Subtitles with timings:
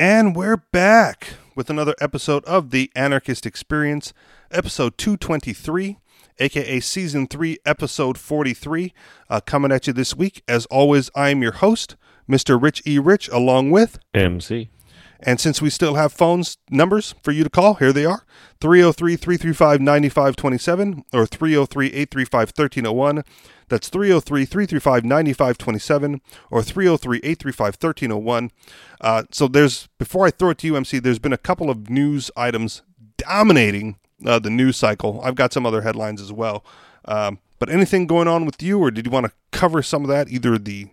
[0.00, 4.14] And we're back with another episode of The Anarchist Experience,
[4.50, 5.98] episode 223,
[6.38, 8.94] aka season 3, episode 43,
[9.28, 10.42] uh, coming at you this week.
[10.48, 12.58] As always, I'm your host, Mr.
[12.58, 12.98] Rich E.
[12.98, 14.70] Rich, along with MC.
[15.22, 18.24] And since we still have phones numbers for you to call, here they are
[18.62, 23.22] 303 335 9527 or 303 835 1301.
[23.70, 26.20] That's 303 335 9527
[26.50, 28.50] or 303 835 1301.
[29.00, 31.88] Uh, so there's, before I throw it to you, MC, there's been a couple of
[31.88, 32.82] news items
[33.16, 35.20] dominating uh, the news cycle.
[35.22, 36.64] I've got some other headlines as well.
[37.06, 40.08] Um, but anything going on with you, or did you want to cover some of
[40.08, 40.28] that?
[40.28, 40.88] Either the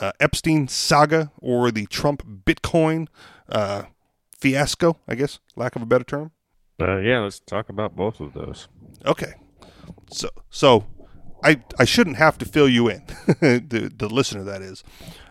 [0.00, 3.08] uh, Epstein saga or the Trump Bitcoin
[3.48, 3.84] uh,
[4.38, 6.30] fiasco, I guess, lack of a better term.
[6.80, 8.68] Uh, yeah, let's talk about both of those.
[9.04, 9.34] Okay,
[10.10, 10.86] so so
[11.42, 13.02] I I shouldn't have to fill you in,
[13.40, 14.82] the the listener that is,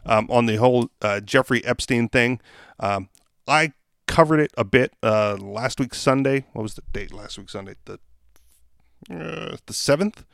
[0.05, 2.39] um, on the whole uh, Jeffrey Epstein thing.
[2.79, 3.09] Um,
[3.47, 3.73] I
[4.07, 6.45] covered it a bit uh, last week Sunday.
[6.53, 7.75] What was the date last week Sunday?
[7.85, 7.99] The
[9.11, 10.25] uh, the seventh.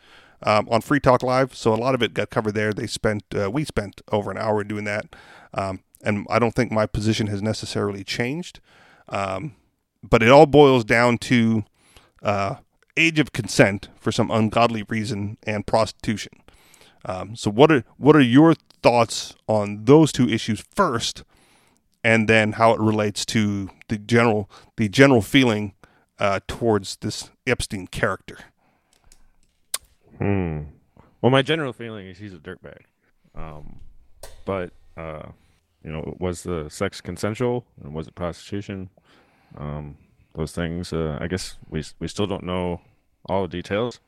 [0.43, 2.73] Um, on Free Talk Live, so a lot of it got covered there.
[2.73, 5.15] They spent, uh, we spent over an hour doing that,
[5.53, 8.59] um, and I don't think my position has necessarily changed.
[9.07, 9.55] Um,
[10.03, 11.63] but it all boils down to
[12.21, 12.55] uh,
[12.97, 16.33] age of consent for some ungodly reason and prostitution.
[17.05, 21.23] Um, so what are what are your thoughts on those two issues first,
[22.03, 25.73] and then how it relates to the general the general feeling
[26.19, 28.39] uh, towards this Epstein character?
[30.17, 30.61] Hmm.
[31.21, 32.81] Well, my general feeling is he's a dirtbag.
[33.35, 33.79] Um,
[34.45, 35.29] but uh,
[35.83, 38.89] you know, was the sex consensual and was it prostitution?
[39.57, 39.97] Um,
[40.35, 40.93] those things.
[40.93, 42.81] Uh, I guess we we still don't know
[43.27, 43.99] all the details,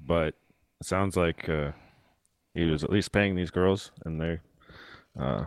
[0.00, 0.34] but
[0.80, 1.72] it sounds like uh,
[2.54, 4.40] he was at least paying these girls, and they
[5.18, 5.44] uh,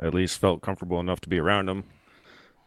[0.00, 1.84] at least felt comfortable enough to be around them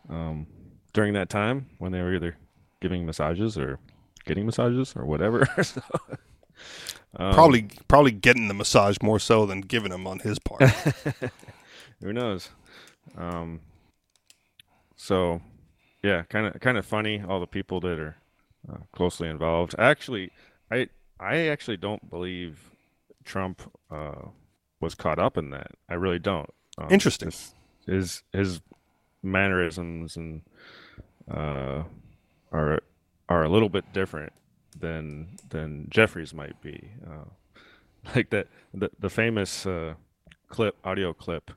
[0.09, 0.47] um,
[0.93, 2.35] during that time when they were either
[2.81, 3.79] giving massages or
[4.25, 5.47] getting massages or whatever.
[5.63, 5.81] so,
[7.15, 10.63] um, probably probably getting the massage more so than giving them on his part.
[12.01, 12.49] who knows?
[13.17, 13.61] Um,
[14.95, 15.41] so
[16.03, 17.23] yeah, kind of kind of funny.
[17.27, 18.17] All the people that are
[18.71, 19.75] uh, closely involved.
[19.77, 20.31] Actually,
[20.71, 20.89] I
[21.19, 22.71] I actually don't believe
[23.23, 24.29] Trump uh,
[24.79, 25.71] was caught up in that.
[25.87, 26.49] I really don't.
[26.77, 27.27] Um, Interesting.
[27.27, 27.53] His,
[27.85, 28.61] his, his
[29.23, 30.41] mannerisms and
[31.29, 31.83] uh,
[32.51, 32.81] are
[33.29, 34.33] are a little bit different
[34.77, 36.91] than than Jeffrey's might be.
[37.05, 37.25] Uh,
[38.15, 39.93] like that the the famous uh,
[40.49, 41.51] clip audio clip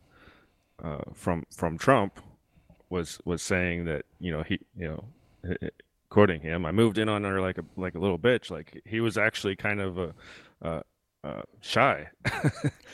[0.83, 2.21] uh, from from Trump
[2.91, 5.57] was was saying that you know he you know
[6.11, 8.51] quoting him I moved in on her like a like a little bitch.
[8.51, 10.15] Like he was actually kind of a,
[10.63, 10.81] uh,
[11.25, 12.09] uh, shy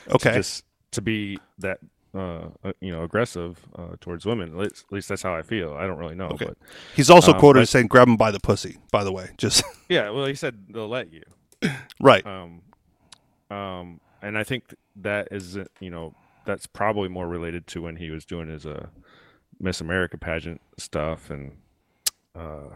[0.09, 0.31] okay.
[0.31, 1.79] to just to be that
[2.13, 2.47] uh,
[2.79, 4.49] you know aggressive uh, towards women.
[4.49, 5.73] At least, at least, that's how I feel.
[5.73, 6.45] I don't really know okay.
[6.45, 6.57] but
[6.95, 9.63] he's also um, quoted as saying grab him by the pussy by the way just
[9.89, 11.23] yeah well he said they'll let you.
[11.99, 12.25] Right.
[12.25, 12.61] Um
[13.49, 16.15] um and I think that is you know
[16.45, 18.87] that's probably more related to when he was doing his uh
[19.61, 21.53] Miss America pageant stuff and
[22.35, 22.69] uh,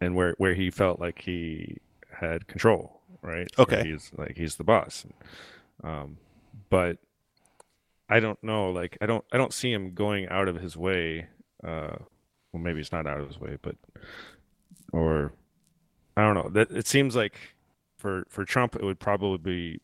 [0.00, 1.78] and where where he felt like he
[2.12, 3.48] had control, right?
[3.58, 5.06] Okay, where he's like he's the boss.
[5.82, 6.18] Um,
[6.68, 6.98] but
[8.08, 8.70] I don't know.
[8.70, 11.28] Like I don't I don't see him going out of his way.
[11.64, 11.96] Uh,
[12.52, 13.76] well, maybe it's not out of his way, but
[14.92, 15.32] or
[16.16, 16.50] I don't know.
[16.50, 17.38] That it seems like
[17.96, 19.80] for for Trump, it would probably be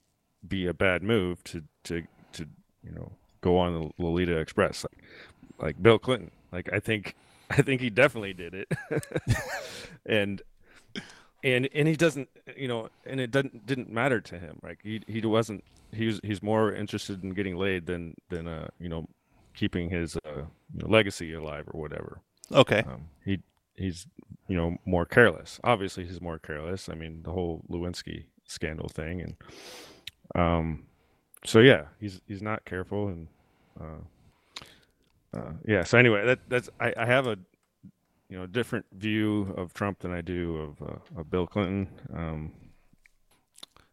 [0.46, 2.02] be a bad move to to
[2.32, 2.46] to
[2.82, 4.84] you know go on the Lolita Express.
[4.84, 5.04] Like
[5.58, 6.30] like Bill Clinton.
[6.52, 7.14] Like I think
[7.50, 8.72] I think he definitely did it.
[10.06, 10.42] and
[11.44, 14.58] and and he doesn't you know and it doesn't didn't matter to him.
[14.62, 18.88] Like he he wasn't he's he's more interested in getting laid than than uh you
[18.88, 19.06] know
[19.54, 20.42] keeping his uh
[20.74, 22.20] you know, legacy alive or whatever.
[22.52, 22.84] Okay.
[22.86, 23.40] Um, he
[23.76, 24.06] he's
[24.48, 25.60] you know more careless.
[25.64, 26.88] Obviously he's more careless.
[26.88, 29.36] I mean the whole lewinsky scandal thing and
[30.36, 30.84] um
[31.44, 33.26] so yeah he's he's not careful and
[33.80, 33.98] uh
[35.36, 35.84] uh, yeah.
[35.84, 37.36] So anyway, that that's I, I, have a
[38.28, 41.88] you know different view of Trump than I do of uh, of Bill Clinton.
[42.14, 42.52] Um,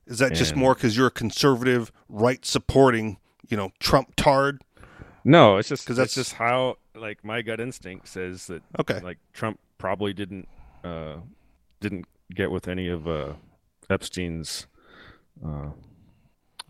[0.06, 3.18] Is that and, just more because you're a conservative, right supporting,
[3.50, 4.62] you know, Trump tard?
[5.24, 8.62] No, it's just because that's just how like my gut instinct says that.
[8.80, 9.00] Okay.
[9.00, 10.48] Like Trump probably didn't
[10.84, 11.18] uh,
[11.80, 13.34] didn't get with any of uh,
[13.90, 14.68] Epstein's
[15.46, 15.70] uh,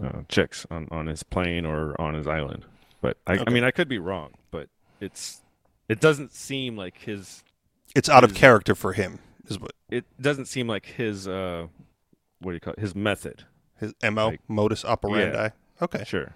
[0.03, 2.65] uh, chicks on on his plane or on his island.
[3.01, 3.43] But I, okay.
[3.45, 4.31] I mean, I could be wrong,
[5.03, 5.41] it's
[5.89, 7.43] it doesn't seem like his.
[7.95, 9.73] It's out his, of character for him, is what.
[9.89, 11.27] It doesn't seem like his.
[11.27, 11.67] uh
[12.39, 12.79] What do you call it?
[12.79, 13.45] His method.
[13.79, 15.37] His mo like, modus operandi.
[15.37, 15.49] Yeah,
[15.81, 16.33] okay, sure.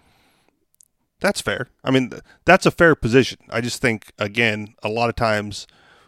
[1.19, 1.69] That's fair.
[1.83, 3.39] I mean, th- that's a fair position.
[3.49, 5.65] I just think again, a lot of times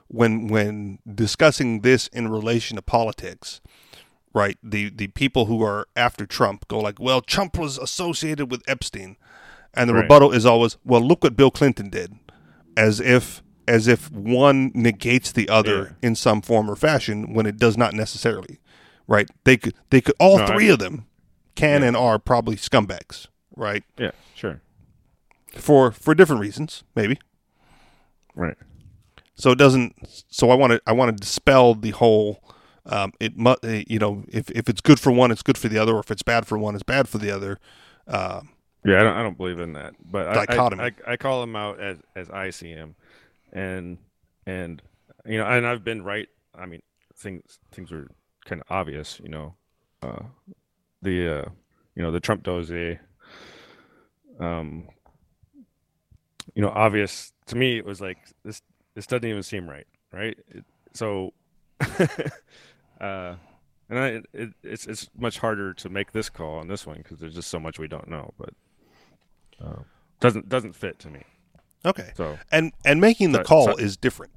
[0.08, 3.62] when when discussing this in relation to politics,
[4.34, 4.58] right?
[4.62, 9.18] The the people who are after Trump go like, "Well, Trump was associated with Epstein."
[9.74, 10.02] And the Right.
[10.02, 12.18] rebuttal is always, "Well, look what Bill Clinton did."
[12.78, 17.58] As if as if one negates the other in some form or fashion when it
[17.58, 18.60] does not necessarily.
[19.08, 19.30] Right?
[19.44, 21.06] They could they could all No, I- three of them
[21.56, 21.90] can Yeah.
[21.90, 23.84] and are probably scumbags, right?
[23.98, 24.62] Yeah, sure.
[25.56, 27.20] For for different reasons, maybe.
[28.36, 28.56] Right.
[29.36, 29.96] So it doesn't.
[30.30, 30.82] So I want to.
[30.86, 32.44] I want to dispel the whole.
[32.86, 35.68] Um, it mu- uh, you know if if it's good for one, it's good for
[35.70, 37.58] the other, or if it's bad for one, it's bad for the other.
[38.08, 38.50] Um,
[38.86, 39.96] Yeah, I don't, I don't believe in that.
[40.04, 42.96] But I- I, I, I, call him out as, as I see him,
[43.52, 43.98] and
[44.46, 44.82] and
[45.26, 46.28] you know, and I've been right.
[46.56, 46.82] I mean,
[47.16, 48.08] things things were
[48.46, 49.20] kind of obvious.
[49.22, 49.56] You know,
[50.02, 50.24] uh,
[51.02, 51.50] the uh,
[51.96, 53.00] you know the Trump dossier.
[54.40, 54.88] Um,
[56.56, 57.78] you know, obvious to me.
[57.78, 58.62] It was like this.
[58.96, 60.38] This doesn't even seem right, right?
[60.50, 61.34] It, so,
[61.82, 63.36] uh,
[63.90, 67.20] and I, it, it's it's much harder to make this call on this one because
[67.20, 68.34] there's just so much we don't know.
[68.38, 68.54] But
[69.62, 69.82] uh,
[70.20, 71.22] doesn't doesn't fit to me.
[71.86, 74.34] okay, So and and making the So- call so- is different.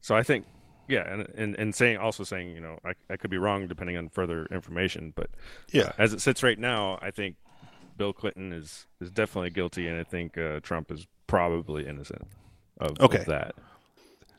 [0.00, 0.46] so I think
[0.88, 3.96] yeah, and and, and saying also saying you know I, I could be wrong depending
[3.96, 5.30] on further information, but
[5.72, 7.36] Yeah, as it sits right now, I think
[7.96, 12.26] Bill Clinton is is definitely guilty, and I think uh, Trump is probably innocent
[12.78, 13.18] of, Okay.
[13.20, 13.54] of that.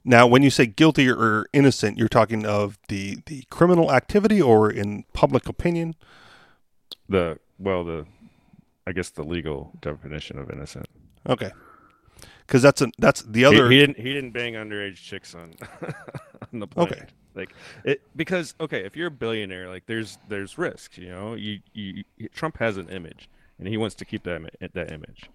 [0.08, 4.70] Now, when you say guilty or innocent, you're talking of the the criminal activity or
[4.70, 5.96] in public opinion.
[7.10, 8.06] The well the
[8.88, 10.88] I guess the legal definition of innocent.
[11.28, 11.52] Okay,
[12.46, 13.70] because that's a that's the other.
[13.70, 13.98] He, didn't.
[13.98, 15.54] He didn't bang underage chicks on
[16.54, 16.88] on the plane.
[16.88, 17.06] Okay.
[17.34, 17.54] Like
[17.84, 20.98] it because okay, if you're a billionaire, like there's there's risks.
[20.98, 22.04] You know, you, you
[22.34, 23.30] Trump has an image,
[23.60, 24.42] and he wants to keep that
[24.74, 25.30] that image,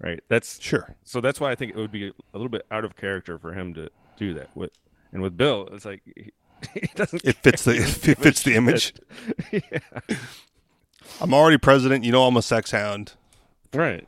[0.00, 0.22] right?
[0.28, 0.94] That's sure.
[1.04, 3.54] so that's why I think it would be a little bit out of character for
[3.54, 3.88] him to
[4.18, 4.54] do that.
[4.54, 4.72] With
[5.12, 6.32] and with Bill, it's like he,
[6.74, 7.24] he doesn't.
[7.24, 7.84] It fits the care.
[7.84, 8.92] He it doesn't give a fits the image.
[9.50, 10.16] yeah.
[11.20, 12.04] I'm already president.
[12.04, 13.14] You know, I'm a sex hound.
[13.72, 14.06] Right.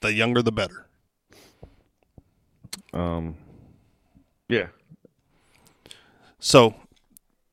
[0.00, 0.86] The younger, the better.
[2.92, 3.36] Um.
[4.48, 4.68] Yeah.
[6.38, 6.74] So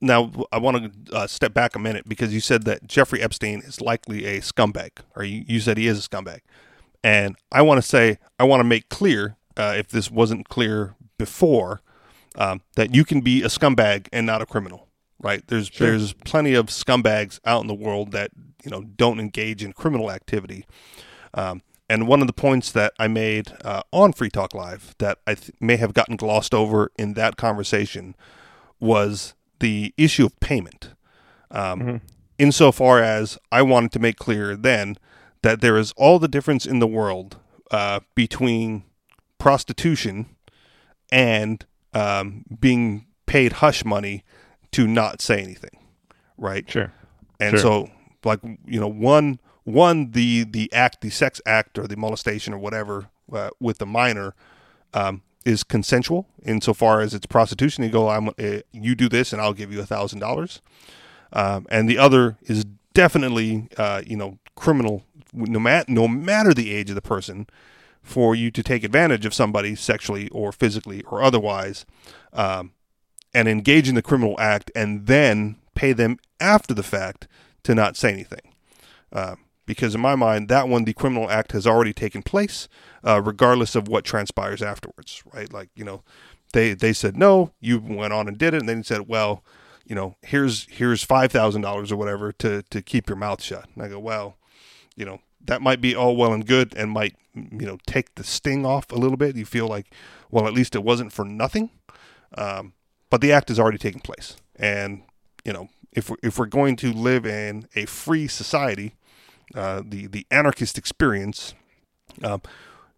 [0.02, 3.60] now I want to uh, step back a minute because you said that Jeffrey Epstein
[3.62, 6.42] is likely a scumbag, or you, you said he is a scumbag.
[7.04, 10.96] And I want to say, I want to make clear, uh, if this wasn't clear
[11.18, 11.82] before,
[12.36, 14.88] um, that you can be a scumbag and not a criminal,
[15.24, 15.44] right?
[15.48, 15.90] There's Sure.
[15.90, 18.32] there's plenty of scumbags out in the world that
[18.64, 20.66] you know don't engage in criminal activity.
[21.34, 25.18] Um, and one of the points that I made uh, on Free Talk Live that
[25.28, 28.16] I th- may have gotten glossed over in that conversation
[28.80, 30.94] was the issue of payment.
[31.52, 32.02] Um,
[32.40, 34.98] Insofar as I wanted to make clear then
[35.44, 37.38] that there is all the difference in the world
[37.70, 38.84] uh, between
[39.38, 40.36] prostitution
[41.12, 44.24] and um, being paid hush money
[44.74, 45.78] to not say anything,
[46.38, 46.70] right?
[46.70, 46.92] Sure.
[47.40, 47.60] And Sure.
[47.60, 47.90] so,
[48.24, 52.58] like you know, one one the the act, the sex act, or the molestation, or
[52.58, 54.36] whatever, uh, with the minor,
[54.94, 57.84] um, is consensual insofar as it's prostitution.
[57.84, 60.62] You go, I'm uh, you do this, and I'll give you a thousand dollars.
[61.32, 65.04] Um, and the other is definitely, uh, you know, criminal.
[65.34, 67.48] No matter no matter the age of the person,
[68.04, 71.86] for you to take advantage of somebody sexually or physically or otherwise,
[72.34, 72.74] um,
[73.34, 77.28] and engage in the criminal act, and then pay them after the fact
[77.64, 78.54] to not say anything.
[79.12, 79.36] Uh,
[79.66, 82.68] because in my mind, that one, the criminal act has already taken place,
[83.04, 85.52] uh, regardless of what transpires afterwards, right?
[85.52, 86.04] Like, you know,
[86.52, 88.60] they, they said, no, you went on and did it.
[88.60, 89.44] And then said, well,
[89.86, 93.68] you know, here's, here's $5,000 or whatever to, to keep your mouth shut.
[93.74, 94.38] And I go, well,
[94.96, 98.24] you know, that might be all well and good and might, you know, take the
[98.24, 99.36] sting off a little bit.
[99.36, 99.94] You feel like,
[100.30, 101.70] well, at least it wasn't for nothing.
[102.38, 102.74] Um,
[103.14, 104.38] but the act is already taking place.
[104.56, 105.04] And,
[105.46, 108.96] you know, if we're, if we're going to live in a free society,
[109.54, 111.54] uh, the, the anarchist experience,
[112.24, 112.42] um,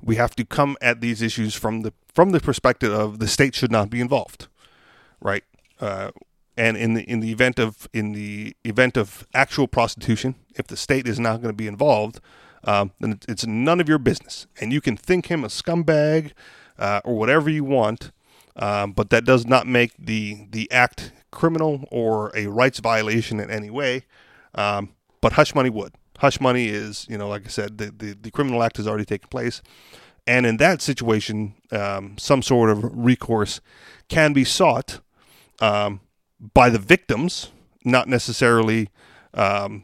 [0.02, 3.56] we have to come at these issues from the from the perspective of the state
[3.56, 4.48] should not be involved,
[5.20, 5.44] right?
[5.82, 6.12] Uh,
[6.56, 10.78] and in the in the event of in the event of actual prostitution, if the
[10.78, 12.22] state is not going to be involved,
[12.64, 16.32] um, then it's- it's none of your business, and you can think him a scumbag
[16.80, 18.14] uh, or whatever you want,
[18.56, 23.52] um, but that does not make the the act criminal or a rights violation in
[23.52, 24.04] any way.
[24.56, 25.94] Um, but hush money would.
[26.20, 29.06] Hush money is, you know, like I said, the, the, the criminal act has already
[29.06, 29.62] taken place.
[30.26, 33.60] And in that situation, um, some sort of recourse
[34.08, 35.02] can be sought
[35.60, 36.00] um,
[36.54, 37.52] by the victims,
[37.84, 38.90] not necessarily,
[39.34, 39.84] um,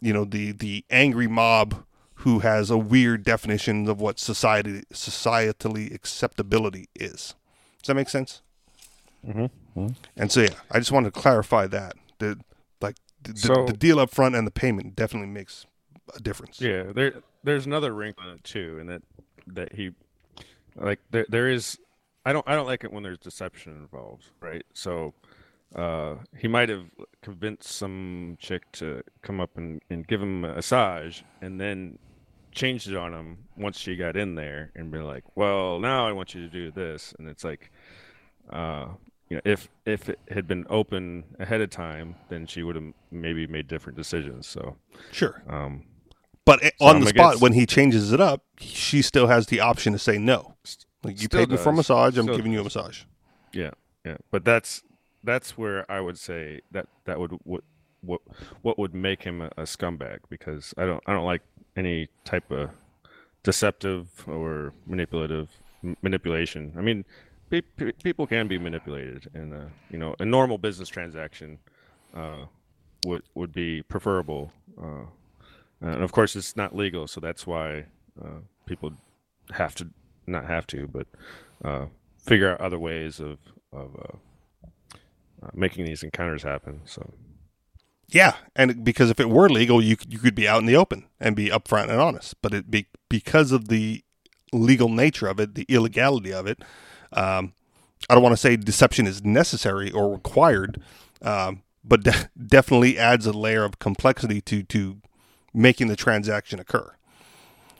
[0.00, 1.84] you know, the, the angry mob
[2.16, 7.34] who has a weird definition of what society societally acceptability is.
[7.82, 8.42] Does that make sense?
[9.26, 9.86] Mm-hmm.
[10.16, 12.38] And so yeah, I just wanted to clarify that the
[12.80, 15.66] like the, So- the deal up front and the payment definitely makes
[16.14, 16.60] a difference.
[16.60, 19.02] Yeah, there there's another wrinkle in it too, and that
[19.46, 19.92] that he
[20.76, 21.78] like there there is
[22.24, 24.64] I don't I don't like it when there's deception involved, right?
[24.74, 25.14] So
[25.74, 26.84] uh, he might have
[27.22, 31.98] convinced some chick to come up and, and give him a massage, and then
[32.52, 36.12] changed it on him once she got in there, and be like, "Well, now I
[36.12, 37.70] want you to do this," and it's like,
[38.50, 38.88] uh,
[39.28, 42.92] you know, if if it had been open ahead of time, then she would have
[43.10, 44.46] maybe made different decisions.
[44.46, 44.76] So,
[45.10, 45.42] Sure.
[45.48, 45.84] um,
[46.44, 49.46] But it- on I'm the spot, against- when he changes it up, she still has
[49.46, 50.56] the option to say no.
[51.04, 53.04] Like you Still paid me for a massage, I'm Still giving you a massage.
[53.52, 53.70] Yeah,
[54.04, 54.82] yeah, but that's
[55.24, 57.62] that's where I would say that that would what
[58.02, 58.20] what
[58.62, 61.42] what would make him a, a scumbag because I don't I don't like
[61.76, 62.70] any type of
[63.42, 65.48] deceptive or manipulative
[65.82, 66.72] m- manipulation.
[66.76, 67.04] I mean,
[67.50, 71.58] pe- pe- people can be manipulated, and uh, you know, a normal business transaction
[72.14, 72.46] uh,
[73.06, 74.52] would would be preferable.
[74.80, 75.06] Uh,
[75.80, 77.86] and of course, it's not legal, so that's why
[78.22, 78.92] uh, people
[79.52, 79.88] have to
[80.26, 81.06] not have to, but
[81.64, 81.86] uh,
[82.18, 83.38] figure out other ways of
[83.72, 83.96] of
[85.54, 86.80] making these encounters happen.
[86.84, 87.12] So
[88.12, 90.76] Yeah, and because if it were legal, you could, you could be out in the
[90.76, 92.34] open and be upfront and honest.
[92.42, 94.04] But it be because of the
[94.52, 96.62] legal nature of it, the illegality of it.
[97.12, 97.54] Um,
[98.10, 100.82] I don't want to say deception is necessary or required,
[101.22, 105.00] um, but de- definitely adds a layer of complexity to to
[105.54, 106.92] making the transaction occur.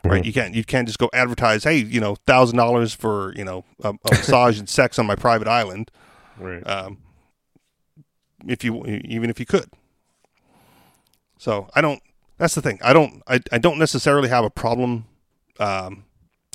[0.03, 3.45] Right, you can't you can't just go advertise, hey, you know, thousand dollars for you
[3.45, 5.91] know a, a massage and sex on my private island.
[6.39, 6.97] right, Um,
[8.47, 9.69] if you even if you could.
[11.43, 12.01] So I don't.
[12.37, 12.79] That's the thing.
[12.81, 13.21] I don't.
[13.27, 15.07] I, I don't necessarily have a problem.
[15.59, 16.05] Um,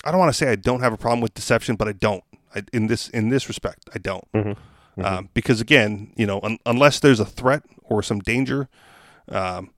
[0.03, 2.25] I don't want to say I don't have a problem with deception, but I don't.
[2.55, 4.25] I, in this in this respect, I don't.
[5.05, 8.71] Um, because again, you know, un, unless there's a threat or some danger,
[9.29, 9.73] um,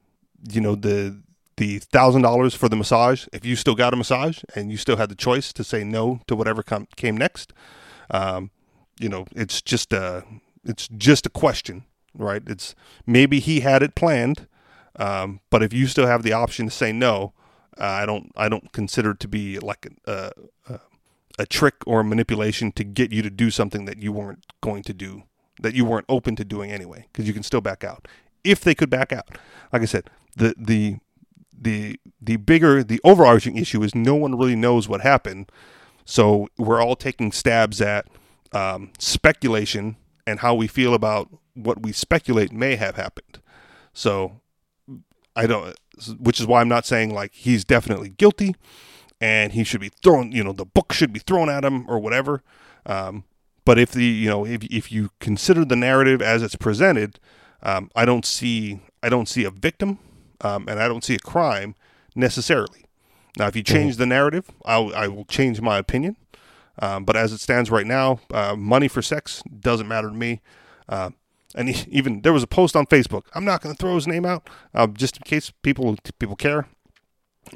[0.49, 1.21] you know, the
[1.57, 3.27] the thousand dollars for the massage.
[3.33, 6.21] If you still got a massage and you still had the choice to say no
[6.29, 7.53] to whatever com- came next,
[8.13, 8.53] um,
[9.01, 10.25] you know, it's just a
[10.65, 11.83] it's just a question,
[12.15, 12.43] right?
[12.47, 12.77] It's
[13.07, 14.47] maybe he had it planned,
[14.97, 17.33] um, but if you still have the option to say no,
[17.79, 20.33] uh, I don't I don't consider it to be like a,
[20.69, 20.81] a
[21.39, 24.83] a trick or a manipulation to get you to do something that you weren't going
[24.83, 25.23] to do
[25.61, 28.09] that you weren't open to doing anyway because you can still back out
[28.45, 29.39] if they could back out.
[29.73, 30.99] Like I said, the the
[31.59, 35.51] the the bigger the overarching issue is no one really knows what happened,
[36.05, 38.07] so we're all taking stabs at
[38.53, 43.41] um, speculation and how we feel about what we speculate may have happened.
[43.93, 44.41] So
[45.41, 45.75] I don't,
[46.19, 48.55] which is why I'm not saying like he's definitely guilty
[49.21, 51.99] and he should be thrown, you know, the book should be thrown at him or
[51.99, 52.43] whatever.
[52.85, 53.25] Um,
[53.65, 57.19] but if the, you know, if if you consider the narrative as it's presented,
[57.63, 59.99] um, I don't see, I don't see a victim,
[60.43, 61.75] um, and I don't see a crime
[62.15, 62.85] necessarily.
[63.39, 66.17] Now, if you change the narrative, I'll, I will change my opinion.
[66.79, 70.41] Um, but as it stands right now, uh, money for sex doesn't matter to me.
[70.89, 71.11] Uh,
[71.55, 73.25] and even there was a post on Facebook.
[73.35, 76.67] I'm not going to throw his name out, uh, just in case people people care.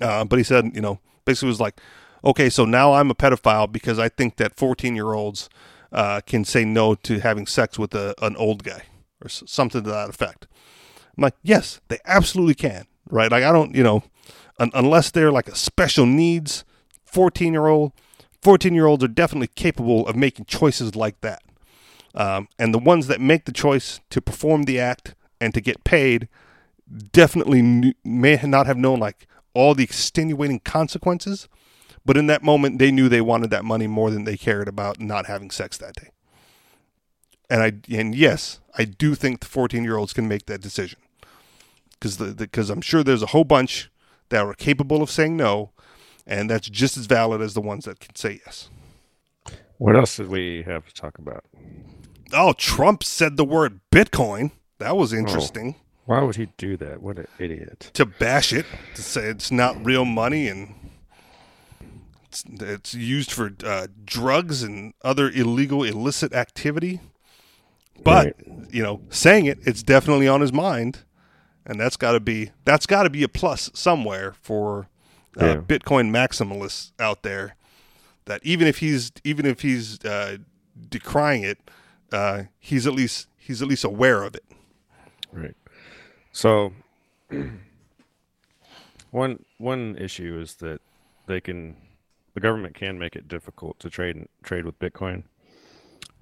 [0.00, 1.80] Uh, but he said, you know, basically was like,
[2.24, 5.48] okay, so now I'm a pedophile because I think that 14 year olds
[5.92, 8.84] uh, can say no to having sex with a, an old guy
[9.22, 10.46] or something to that effect.
[11.16, 13.30] I'm like, yes, they absolutely can, right?
[13.30, 14.02] Like I don't, you know,
[14.58, 16.64] un- unless they're like a special needs
[17.04, 17.92] 14 year old,
[18.42, 21.42] 14 year olds are definitely capable of making choices like that.
[22.14, 25.85] Um, and the ones that make the choice to perform the act and to get
[25.85, 26.28] paid
[27.12, 31.49] definitely knew, may not have known like all the extenuating consequences,
[32.04, 35.00] but in that moment they knew they wanted that money more than they cared about
[35.00, 36.11] not having sex that day.
[37.50, 40.99] And I and yes, I do think the 14 year olds can make that decision
[41.92, 43.90] because the because I'm sure there's a whole bunch
[44.28, 45.73] that are capable of saying no,
[46.26, 48.71] and that's just as valid as the ones that can say yes.
[49.78, 51.44] what else did we have to talk about?
[52.34, 54.50] Oh, Trump said the word Bitcoin.
[54.78, 55.76] That was interesting.
[56.04, 57.00] Why would he do that?
[57.00, 57.90] What an idiot!
[57.94, 60.74] To bash it, to say it's not real money and
[62.26, 67.00] it's, it's used for uh, drugs and other illegal, illicit activity.
[68.02, 68.36] But
[68.70, 71.04] you know, saying it, it's definitely on his mind,
[71.64, 74.88] and that's got to be that's got to be a plus somewhere for
[75.40, 75.56] uh, Yeah.
[75.56, 77.56] Bitcoin maximalists out there.
[78.26, 80.38] That even if he's even if he's uh,
[80.88, 81.70] decrying it,
[82.14, 84.44] uh, he's at least he's at least aware of it.
[85.33, 85.56] Right.
[86.33, 86.73] So,
[89.11, 90.80] one one issue is that
[91.26, 91.76] they can
[92.35, 95.25] the government can make it difficult to trade trade with Bitcoin.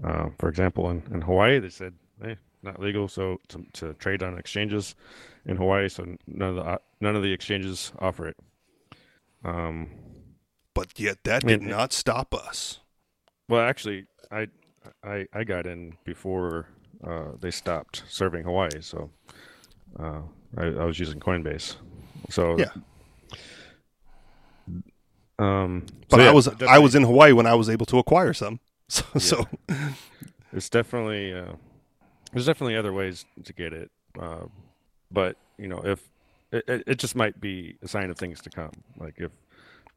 [0.03, 4.23] Uh, for example, in, in Hawaii, they said, "Hey, not legal, so to, to trade
[4.23, 4.95] on exchanges
[5.47, 8.37] in Hawaii, so none of the uh, none of the exchanges offer it."
[9.45, 9.91] Um,
[10.75, 12.81] But yet that did not stop us.
[13.49, 14.49] well, actually, I
[15.05, 16.67] I I got in before
[17.07, 19.11] uh, they stopped serving Hawaii, so
[19.99, 20.23] uh,
[20.57, 21.77] I, I was using Coinbase.
[22.31, 22.71] So Yeah.
[25.39, 27.99] Um, But so yeah, I was I was in Hawaii when I was able to
[27.99, 28.61] acquire some.
[28.89, 29.47] So, so
[30.53, 31.55] It's definitely uh,
[32.33, 34.45] there's definitely other ways to get it, uh,
[35.11, 36.01] but you know if
[36.53, 38.73] it, it, it just might be a sign of things to come.
[38.99, 39.31] Like if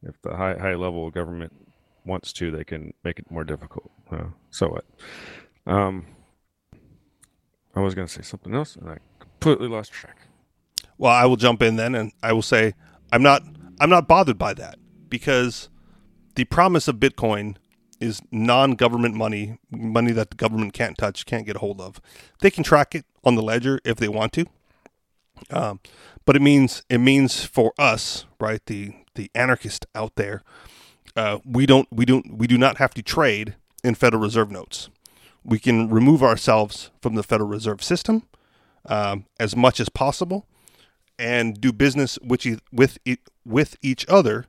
[0.04, 1.52] if the high high level government
[2.06, 3.92] wants to, they can make it more difficult.
[4.12, 4.86] Uh, so what?
[5.66, 6.06] Um,
[7.76, 10.18] I was gonna say something else, and I completely lost track.
[10.98, 12.74] Well, I will jump in then, and I will say
[13.12, 13.44] I'm not
[13.80, 14.78] I'm not bothered by that
[15.10, 15.70] because
[16.36, 17.58] the promise of Bitcoin
[18.00, 22.02] is non-government money, money that the government can't touch, can't get a hold of.
[22.42, 24.46] They can track it on the ledger if they want to,
[25.50, 25.80] um,
[26.26, 30.44] but it means it means for us, right, the the anarchist out there,
[31.16, 34.90] uh, we don't we don't we do not have to trade in Federal Reserve notes.
[35.44, 38.24] We can remove ourselves from the Federal Reserve system
[38.88, 40.48] um, as much as possible
[41.18, 42.98] and do business with with
[43.46, 44.48] with each other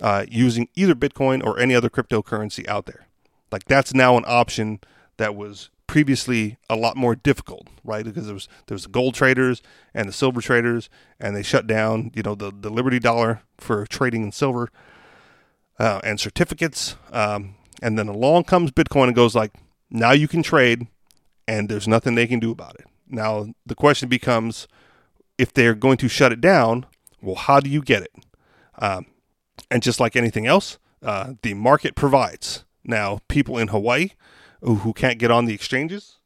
[0.00, 3.06] uh, using either Bitcoin or any other cryptocurrency out there.
[3.50, 4.80] Like that's now an option
[5.16, 8.04] that was previously a lot more difficult, right?
[8.04, 9.62] Because there was there was gold traders
[9.94, 13.86] and the silver traders, and they shut down, you know, the the Liberty Dollar for
[13.86, 14.70] trading in silver
[15.78, 16.96] uh, and certificates.
[17.12, 19.52] Um, and then along comes Bitcoin and goes like,
[19.90, 20.86] now you can trade,
[21.46, 22.86] and there's nothing they can do about it.
[23.08, 24.68] Now the question becomes,
[25.36, 26.86] if they're going to shut it down,
[27.20, 28.12] well, how do you get it?
[28.78, 29.06] Um,
[29.70, 32.64] and just like anything else, uh, the market provides.
[32.84, 34.10] Now, people in Hawaii
[34.60, 36.18] who, who can't get on the exchanges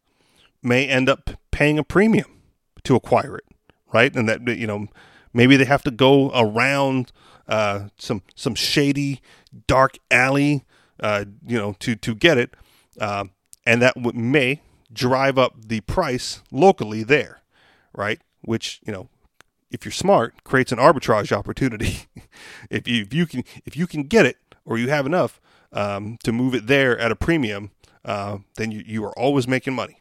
[0.62, 2.42] may end up paying a premium
[2.84, 3.44] to acquire it,
[3.92, 4.14] right?
[4.14, 4.88] And that you know
[5.32, 7.12] maybe they have to go around
[7.48, 9.20] uh, some some shady
[9.66, 10.64] dark alley,
[11.00, 12.54] uh, you know, to to get it,
[13.00, 13.30] um,
[13.64, 17.40] and that w- may drive up the price locally there,
[17.94, 18.20] right?
[18.42, 19.08] Which you know
[19.70, 22.06] if you're smart, creates an arbitrage opportunity.
[22.70, 25.40] if you if you can if you can get it or you have enough
[25.72, 27.70] um, to move it there at a premium,
[28.04, 30.00] uh, then you, you are always making money.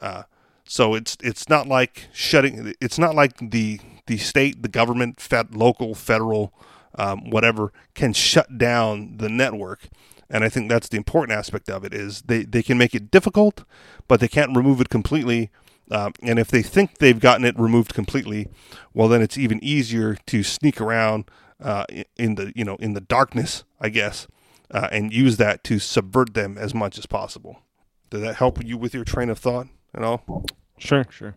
[0.00, 0.22] Uh,
[0.64, 2.74] so it's it's not like shutting.
[2.80, 6.52] It's not like the the state, the government, fed, local, federal,
[6.96, 9.88] um, whatever can shut down the network.
[10.30, 13.10] And I think that's the important aspect of it is they, they can make it
[13.10, 13.64] difficult,
[14.06, 15.50] but they can't remove it completely.
[15.90, 18.48] Um, and if they think they've gotten it removed completely,
[18.94, 21.28] well, then it's even easier to sneak around
[21.60, 21.84] uh,
[22.16, 24.28] in the you know in the darkness, I guess,
[24.70, 27.60] uh, and use that to subvert them as much as possible.
[28.08, 30.46] Did that help you with your train of thought at all?
[30.78, 31.34] Sure, sure.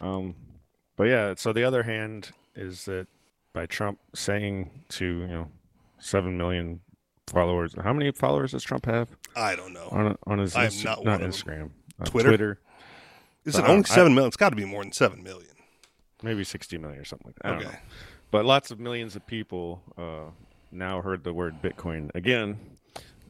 [0.00, 0.34] Um,
[0.96, 3.08] but yeah, so the other hand is that
[3.52, 5.48] by Trump saying to you know
[5.98, 6.80] seven million
[7.28, 9.88] followers, how many followers does Trump have I don't know.
[9.90, 11.20] on on his I am Insta- not not.
[11.20, 12.28] Instagram, uh, Twitter?
[12.30, 12.60] Twitter,
[13.44, 14.28] Is it only seven million?
[14.28, 15.50] It's got to be more than seven million.
[16.22, 17.46] maybe sixty million or something like that.
[17.46, 17.78] I don't know.
[18.30, 20.30] But lots of millions of people uh,
[20.72, 22.58] now heard the word Bitcoin again.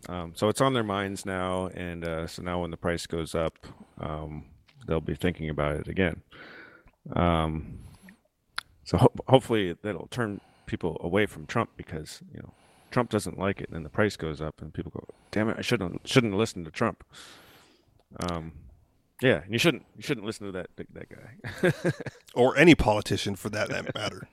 [0.08, 3.34] Um, so it's on their minds now, and uh, so now when the price goes
[3.34, 3.54] up,
[4.00, 4.44] um,
[4.86, 6.22] they'll be thinking about it again.
[7.14, 7.78] Um,
[8.84, 12.52] so ho- hopefully that'll turn people away from Trump because you know
[12.96, 15.56] Trump doesn't like it, and then the price goes up, and people go, "Damn it,
[15.58, 17.04] I shouldn't shouldn't listen to Trump."
[18.20, 18.52] Um,
[19.20, 21.90] yeah, and you shouldn't you shouldn't listen to that that guy.
[22.34, 24.30] or any politician for that matter,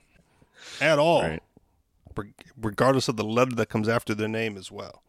[0.80, 1.44] at all, Right.
[2.56, 5.04] Regardless of the letter that comes after their name as well.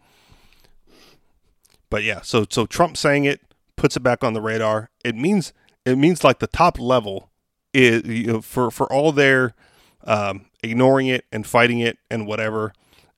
[1.91, 3.41] But yeah, so so Trump saying it
[3.77, 4.91] puts it back on the radar.
[5.05, 5.53] It means
[5.85, 7.31] it means like the top level
[7.73, 9.55] is you know, for for all their
[10.03, 12.73] um, ignoring it and fighting it and whatever.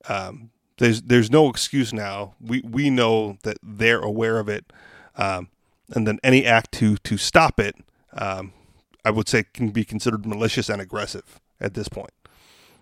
[0.08, 2.34] Um, there's there's no excuse now.
[2.40, 4.72] We we know that they're aware of it,
[5.16, 5.48] um,
[5.94, 7.76] and then any act to to stop it,
[8.12, 8.52] um,
[9.04, 12.12] I would say, can be considered malicious and aggressive at this point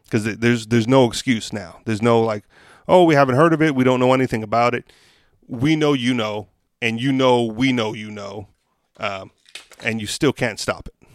[0.05, 1.81] because there's there's no excuse now.
[1.85, 2.45] There's no like,
[2.89, 3.75] oh, we haven't heard of it.
[3.75, 4.93] We don't know anything about it.
[5.47, 6.49] We know you know,
[6.81, 8.49] and you know we know you know,
[8.99, 9.31] um,
[9.83, 11.09] and you still can't stop it.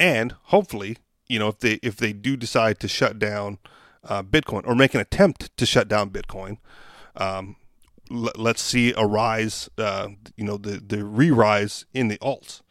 [0.00, 3.58] And hopefully, you know, if they if they do decide to shut down
[4.04, 6.58] uh, Bitcoin or make an attempt to shut down Bitcoin,
[7.16, 7.56] um,
[8.10, 9.68] l- let's see a rise.
[9.78, 12.62] Uh, you know, the the re-rise in the alts,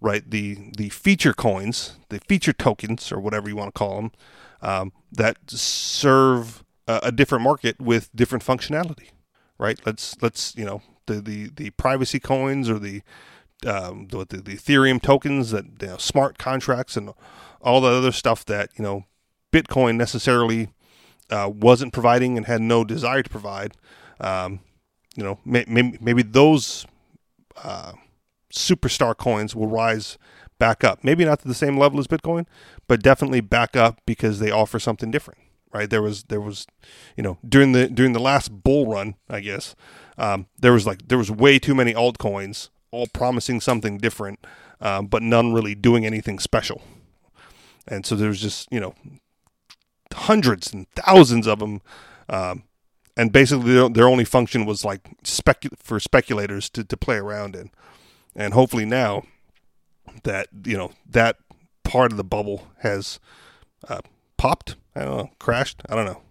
[0.00, 0.28] right?
[0.28, 4.12] The the feature coins, the feature tokens, or whatever you want to call them,
[4.62, 9.10] um, that serve a, a different market with different functionality,
[9.58, 9.78] right?
[9.86, 13.02] Let's let's you know the the, the privacy coins or the
[13.66, 17.10] um, the, the, the Ethereum tokens that you know, smart contracts and
[17.60, 19.04] all the other stuff that you know
[19.52, 20.68] Bitcoin necessarily
[21.30, 23.76] uh, wasn't providing and had no desire to provide.
[24.20, 24.60] Um,
[25.16, 26.86] you know, may, maybe, maybe those
[27.62, 27.92] uh,
[28.52, 30.18] superstar coins will rise
[30.58, 31.02] back up.
[31.02, 32.46] Maybe not to the same level as Bitcoin,
[32.86, 35.40] but definitely back up because they offer something different.
[35.72, 36.66] Right there was there was,
[37.16, 39.76] you know, during the during the last bull run, I guess,
[40.18, 44.44] um, there was like there was way too many altcoins, all promising something different,
[44.80, 46.82] um, but none really doing anything special.
[47.86, 48.94] And so there was just you know
[50.12, 51.80] hundreds and thousands of them,
[52.28, 52.64] um,
[53.16, 57.56] and basically their, their, only function was like specu- for speculators to, to play around
[57.56, 57.70] in.
[58.34, 59.24] And hopefully now
[60.22, 61.36] that you know that
[61.84, 63.18] part of the bubble has
[63.88, 64.00] uh,
[64.36, 64.76] popped.
[64.94, 65.82] I don't know, crashed.
[65.88, 66.22] I don't know.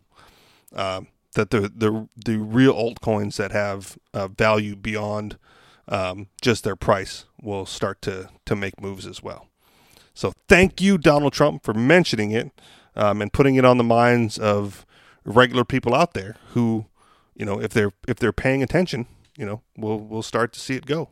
[0.73, 5.37] Um, that the the the real altcoins that have uh, value beyond
[5.87, 9.47] um, just their price will start to to make moves as well.
[10.13, 12.51] So thank you, Donald Trump, for mentioning it
[12.95, 14.86] um, and putting it on the minds of
[15.25, 16.86] regular people out there who,
[17.36, 19.06] you know, if they're if they're paying attention,
[19.38, 21.10] you know, we'll we'll start to see it go.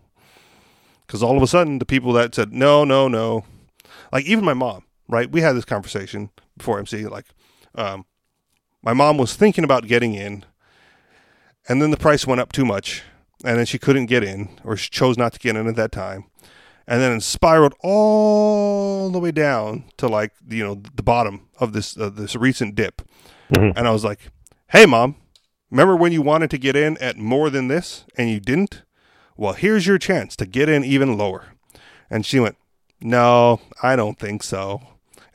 [1.05, 3.45] Because all of a sudden, the people that said no, no, no,
[4.11, 5.31] like even my mom, right?
[5.31, 7.05] We had this conversation before MC.
[7.07, 7.27] Like,
[7.75, 8.05] um,
[8.81, 10.45] my mom was thinking about getting in,
[11.69, 13.03] and then the price went up too much,
[13.43, 15.91] and then she couldn't get in, or she chose not to get in at that
[15.91, 16.25] time,
[16.87, 21.73] and then it spiraled all the way down to like you know the bottom of
[21.73, 23.01] this uh, this recent dip,
[23.51, 23.77] mm-hmm.
[23.77, 24.31] and I was like,
[24.67, 25.15] "Hey, mom,
[25.69, 28.83] remember when you wanted to get in at more than this and you didn't?
[29.35, 31.53] Well, here's your chance to get in even lower."
[32.09, 32.57] And she went,
[33.01, 34.81] "No, I don't think so."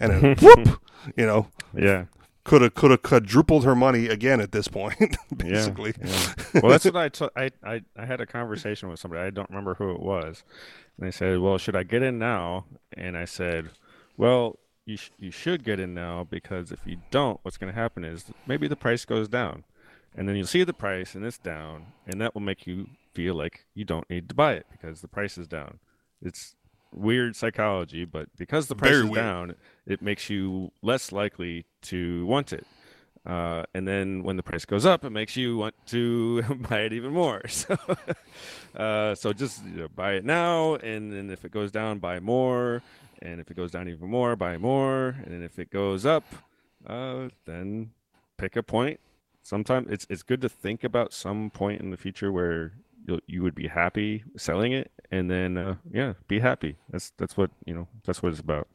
[0.00, 0.80] And then whoop,
[1.16, 2.06] you know, yeah,
[2.44, 5.94] could have could have quadrupled her money again at this point, basically.
[6.00, 6.60] Yeah, yeah.
[6.60, 9.22] Well, that's what I, t- I I I had a conversation with somebody.
[9.22, 10.42] I don't remember who it was,
[10.96, 12.64] and they said, "Well, should I get in now?"
[12.96, 13.70] And I said,
[14.16, 17.78] "Well, you sh- you should get in now because if you don't, what's going to
[17.78, 19.64] happen is maybe the price goes down,
[20.14, 23.34] and then you'll see the price and it's down, and that will make you feel
[23.34, 25.78] like you don't need to buy it because the price is down.
[26.20, 26.56] It's
[26.92, 29.24] weird psychology, but because the price Very is weird.
[29.24, 29.54] down,
[29.86, 32.66] it makes you less likely to want it.
[33.24, 36.92] Uh, and then when the price goes up, it makes you want to buy it
[36.92, 37.42] even more.
[37.48, 37.76] So,
[38.76, 42.20] uh, so just you know, buy it now, and then if it goes down, buy
[42.20, 42.82] more,
[43.20, 46.24] and if it goes down even more, buy more, and then if it goes up,
[46.86, 47.90] uh, then
[48.38, 48.98] pick a point.
[49.42, 52.72] Sometimes it's it's good to think about some point in the future where
[53.06, 56.76] you you would be happy selling it, and then uh, yeah, be happy.
[56.90, 57.88] That's that's what you know.
[58.04, 58.68] That's what it's about.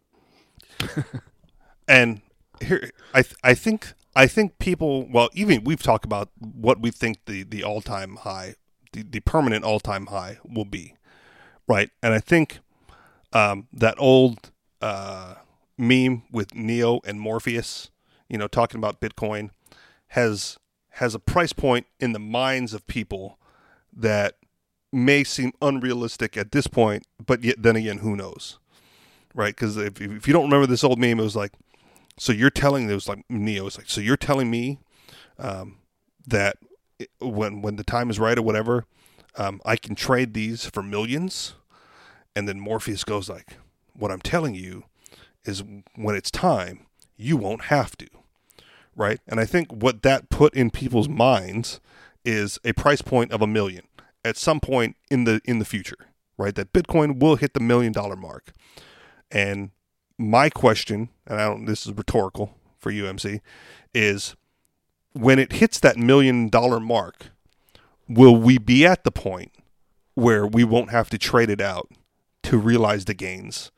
[1.88, 2.22] and
[2.62, 5.08] here, I th- I think I think people.
[5.10, 8.56] Well, even we've talked about what we think the the all time high,
[8.94, 10.96] the, the permanent all time high will be,
[11.68, 11.90] right?
[12.04, 12.60] And I think
[13.34, 15.36] um, that old uh,
[15.78, 17.90] meme with Neo and Morpheus,
[18.30, 19.52] you know, talking about Bitcoin,
[20.10, 20.58] has
[20.92, 23.38] has a price point in the minds of people
[23.96, 24.36] that
[24.92, 28.58] may seem unrealistic at this point, but yet then again, who knows,
[29.34, 29.56] right?
[29.56, 31.54] Because if, if you don't remember this old meme, it was like,
[32.18, 34.80] so you're telling it was like Neo was like, so you're telling me
[35.38, 35.78] um,
[36.26, 36.58] that
[37.20, 38.86] when when the time is right or whatever,
[39.38, 41.54] um, I can trade these for millions,
[42.36, 43.58] and then Morpheus goes like,
[43.94, 44.86] what I'm telling you
[45.46, 45.64] is
[45.96, 48.08] when it's time, you won't have to,
[48.96, 49.20] right?
[49.28, 51.80] And I think what that put in people's minds
[52.28, 53.88] is a price point of a million
[54.26, 56.54] at some point in the in the future, right?
[56.54, 58.52] That Bitcoin will hit the million dollar mark.
[59.32, 59.72] And
[60.18, 63.40] my question, and I don't this is rhetorical for you MC,
[63.94, 64.36] is
[65.14, 67.28] when it hits that million dollar mark,
[68.10, 69.54] will we be at the point
[70.14, 71.90] where we won't have to trade it out
[72.44, 73.72] to realize the gains?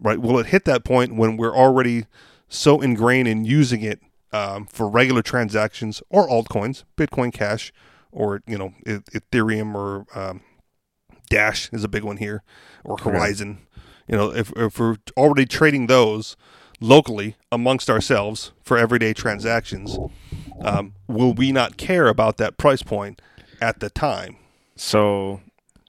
[0.00, 0.18] Right?
[0.18, 2.06] Will it hit that point when we're already
[2.48, 4.00] so ingrained in using it
[4.32, 7.72] um, for regular transactions or altcoins, Bitcoin Cash,
[8.12, 10.40] or you know Ethereum or um,
[11.30, 12.42] Dash is a big one here,
[12.84, 13.58] or Horizen.
[14.06, 16.36] You know, if, if we're already trading those
[16.80, 19.96] locally amongst ourselves for everyday transactions,
[20.62, 23.22] um, will we not care about that price point
[23.62, 24.36] at the time?
[24.74, 25.40] So,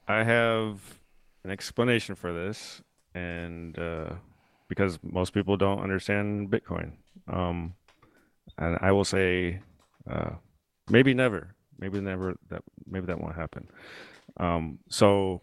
[0.08, 1.00] I have
[1.44, 2.84] an explanation for this,
[3.16, 4.14] and uh,
[4.68, 6.92] because most people don't understand Bitcoin,
[7.28, 7.74] um,
[8.60, 9.62] and I will say,
[10.08, 10.32] uh,
[10.88, 13.68] maybe never maybe never that maybe that won't happen.
[14.38, 15.42] Um, so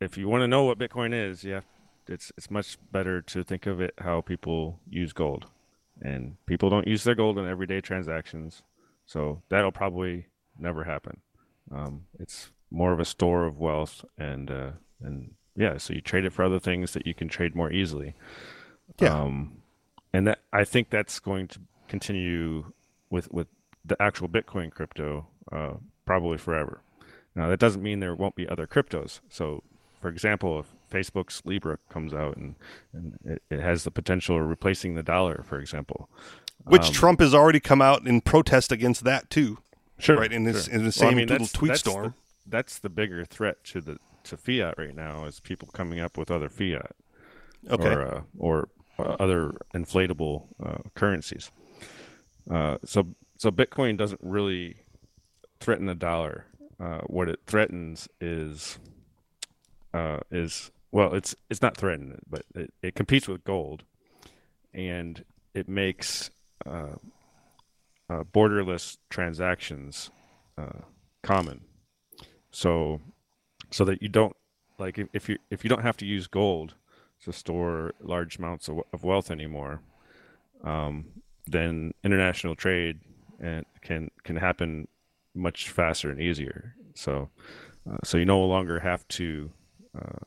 [0.00, 1.64] if you want to know what Bitcoin is, have
[2.06, 5.46] it's it's much better to think of it how people use gold,
[6.02, 8.62] and people don't use their gold in everyday transactions,
[9.06, 10.26] so that'll probably
[10.58, 11.20] never happen.
[11.72, 14.70] Um, it's more of a store of wealth, and uh,
[15.02, 18.14] and yeah, so you trade it for other things that you can trade more easily.
[19.00, 19.22] Yeah.
[19.22, 19.62] Um,
[20.12, 22.72] and that I think that's going to continue
[23.10, 23.48] with with
[23.84, 25.74] the actual Bitcoin crypto uh,
[26.06, 26.80] probably forever.
[27.34, 29.20] Now that doesn't mean there won't be other cryptos.
[29.28, 29.62] So,
[30.00, 32.54] for example, if Facebook's Libra comes out and,
[32.92, 36.08] and it, it has the potential of replacing the dollar, for example,
[36.64, 39.58] Which Um, Trump has already come out in protest against that too,
[39.98, 40.32] sure, right?
[40.32, 40.74] In his sure.
[40.74, 42.14] in the Well, same I mean, little tweet that's the- storm.
[42.46, 46.30] that's the bigger threat to the to fiat right now is people coming up with
[46.30, 46.92] other fiat.
[47.68, 47.88] okay.
[47.92, 48.68] or uh, or
[48.98, 51.50] uh, other inflatable uh, currencies.
[52.50, 54.76] Uh, so so Bitcoin doesn't really
[55.60, 56.46] threaten the dollar.
[56.80, 58.78] Uh, what it threatens is
[59.92, 63.84] uh, is well, it's it's not threatening it, but it, it competes with gold,
[64.72, 66.30] and it makes
[66.66, 66.96] uh,
[68.08, 70.10] uh, borderless transactions
[70.58, 70.82] uh,
[71.22, 71.62] common.
[72.50, 73.00] So
[73.70, 74.36] so that you don't
[74.78, 76.74] like if, if you if you don't have to use gold
[77.24, 79.80] to store large amounts of, of wealth anymore,
[80.62, 81.06] um,
[81.46, 83.00] then international trade
[83.40, 84.88] and can can happen
[85.34, 86.74] much faster and easier.
[86.94, 87.30] So,
[87.90, 89.50] uh, so you no longer have to
[89.96, 90.24] uh,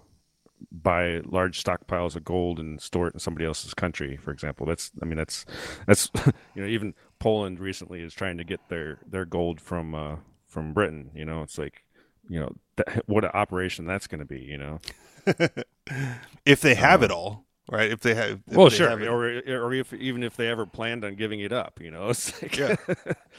[0.71, 4.17] buy large stockpiles of gold and store it in somebody else's country.
[4.17, 5.45] For example, that's I mean that's
[5.85, 6.09] that's
[6.55, 10.17] you know even Poland recently is trying to get their their gold from uh,
[10.47, 11.11] from Britain.
[11.15, 11.83] You know, it's like
[12.29, 14.39] you know that, what an operation that's going to be.
[14.39, 14.79] You know.
[16.45, 17.91] if they have it all, right?
[17.91, 20.65] If they have, if well, they sure, have or or if even if they ever
[20.65, 22.75] planned on giving it up, you know, it's like, Yeah.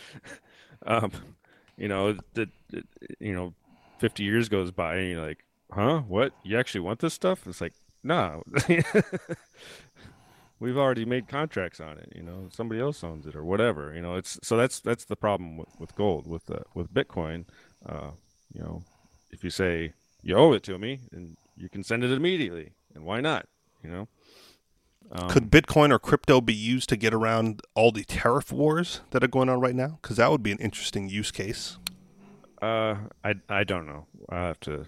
[0.87, 1.12] um,
[1.77, 2.49] you know, that
[3.21, 3.55] you know,
[3.99, 6.33] fifty years goes by and you're like, huh, what?
[6.43, 7.47] You actually want this stuff?
[7.47, 8.43] It's like, no,
[10.61, 12.12] we've already made contracts on it.
[12.14, 13.95] You know, somebody else owns it or whatever.
[13.95, 17.45] You know, it's so that's that's the problem with, with gold with uh, with Bitcoin.
[17.87, 18.11] Uh,
[18.53, 18.83] you know,
[19.31, 23.05] if you say you owe it to me, and you can send it immediately, and
[23.05, 23.47] why not?
[23.83, 24.09] You know.
[25.11, 29.25] Um, Could Bitcoin or crypto be used to get around all the tariff wars that
[29.25, 29.99] are going on right now?
[30.03, 31.79] Because that would be an interesting use case.
[32.61, 34.07] Uh, I I don't know.
[34.29, 34.87] I'll have to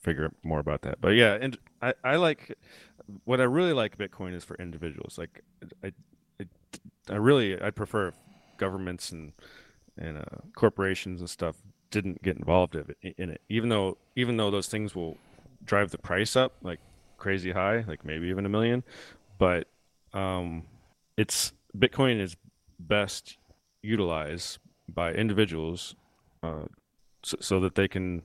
[0.00, 1.00] figure out more about that.
[1.00, 2.56] But yeah, and I I like
[3.24, 5.18] what I really like Bitcoin is for individuals.
[5.18, 5.42] Like
[5.82, 5.92] I
[6.40, 6.44] I,
[7.10, 8.12] I really I prefer
[8.58, 9.32] governments and
[9.96, 11.56] and uh, corporations and stuff
[11.90, 13.40] didn't get involved in it, in it.
[13.48, 15.16] Even though even though those things will
[15.64, 16.80] drive the price up like
[17.16, 18.84] crazy high, like maybe even a million,
[19.38, 19.68] but
[20.12, 20.64] um,
[21.16, 22.36] it's Bitcoin is
[22.78, 23.36] best
[23.82, 25.94] utilized by individuals
[26.42, 26.64] uh,
[27.22, 28.22] so, so that they can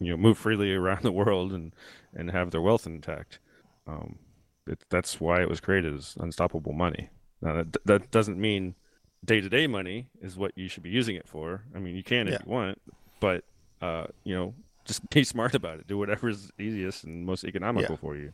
[0.00, 1.74] you know move freely around the world and
[2.14, 3.38] and have their wealth intact.
[3.86, 4.18] Um,
[4.66, 7.10] it, that's why it was created as unstoppable money.
[7.42, 8.74] Now that that doesn't mean
[9.24, 11.64] day to day money is what you should be using it for.
[11.74, 12.38] I mean, you can if Yeah.
[12.44, 12.80] you want,
[13.20, 13.44] but
[13.82, 15.86] uh, you know, just be smart about it.
[15.86, 18.32] Do whatever is easiest and most economical for you.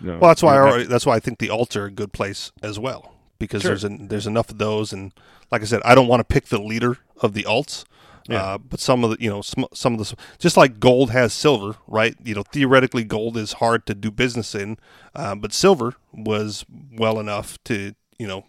[0.00, 1.90] You know, Well, that's why I already, that's why I think the alts are a
[1.90, 3.70] good place as well because Sure.
[3.70, 5.12] there's an, there's enough of those, and
[5.50, 7.84] like I said, I don't want to pick the leader of the alts.
[8.28, 8.42] Yeah.
[8.42, 11.32] Uh, but some of the, you know, sm- some of the, just like gold has
[11.32, 12.14] silver, right?
[12.22, 14.76] You know, theoretically, gold is hard to do business in,
[15.14, 18.44] uh, but silver was well enough to, you know,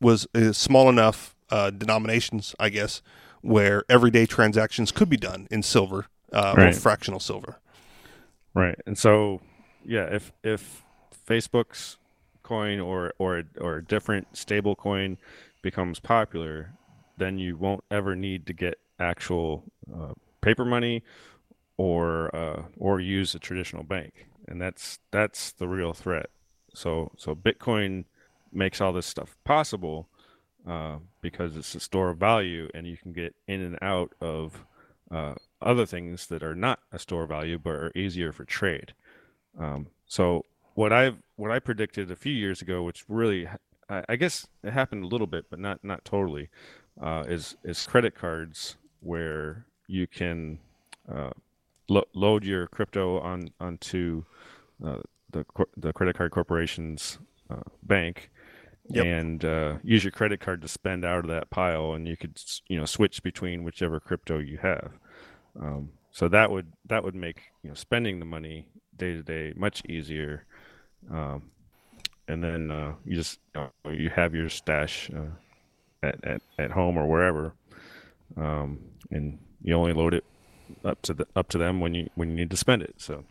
[0.00, 3.02] was uh, small enough uh, denominations, I guess,
[3.40, 7.58] where everyday transactions could be done in silver uh, or fractional silver.
[8.54, 8.78] Right.
[8.86, 9.40] And so,
[9.84, 10.82] yeah, if if
[11.26, 11.98] Facebook's
[12.42, 15.18] coin or or or a different stable coin
[15.62, 16.72] becomes popular,
[17.16, 19.64] then you won't ever need to get actual
[19.94, 21.02] uh, paper money
[21.76, 26.26] or uh, or use a traditional bank, and that's that's the real threat.
[26.74, 28.04] So so Bitcoin
[28.52, 30.08] makes all this stuff possible
[30.68, 34.64] uh, because it's a store of value, and you can get in and out of
[35.10, 38.94] uh, other things that are not a store value but are easier for trade.
[39.58, 40.44] Um, so
[40.74, 43.48] what I what I predicted a few years ago, which really
[43.88, 46.48] I, I guess it happened a little bit, but not not totally,
[47.00, 50.58] uh, is is credit cards where you can
[51.10, 51.30] uh,
[51.88, 54.24] lo- load your crypto on onto
[54.84, 57.18] uh, the cor- the credit card corporation's
[57.50, 58.30] uh, bank.
[58.88, 59.06] Yep.
[59.06, 62.42] And uh, use your credit card to spend out of that pile, and you could,
[62.66, 64.98] you know, switch between whichever crypto you have.
[65.60, 69.52] Um, so that would that would make you know spending the money day to day
[69.56, 70.44] much easier.
[71.10, 71.50] Um,
[72.28, 76.70] and then uh, you just you, know, you have your stash uh, at, at at
[76.70, 77.54] home or wherever,
[78.36, 78.78] um,
[79.10, 80.24] and you only load it
[80.84, 82.94] up to the up to them when you when you need to spend it.
[82.98, 83.24] So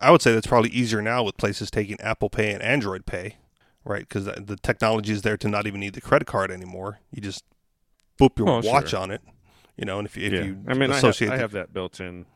[0.00, 3.36] I would say that's probably easier now with places taking Apple Pay and Android Pay,
[3.84, 4.06] right?
[4.08, 7.00] Because the, the technology is there to not even need the credit card anymore.
[7.12, 7.44] You just
[8.20, 9.00] boop your Oh, watch sure.
[9.00, 9.20] on it,
[9.76, 9.98] you know.
[9.98, 12.00] And if, you- if yeah, you I mean, I have, associate, I have that built
[12.00, 12.26] in.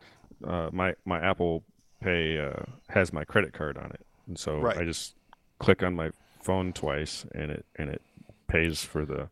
[0.45, 1.63] Uh, my my Apple
[2.03, 4.77] Pay uh, has my credit card on it, and so Right.
[4.79, 5.15] I just
[5.59, 6.11] click on my
[6.43, 8.03] phone twice, and it and it
[8.49, 9.29] pays for the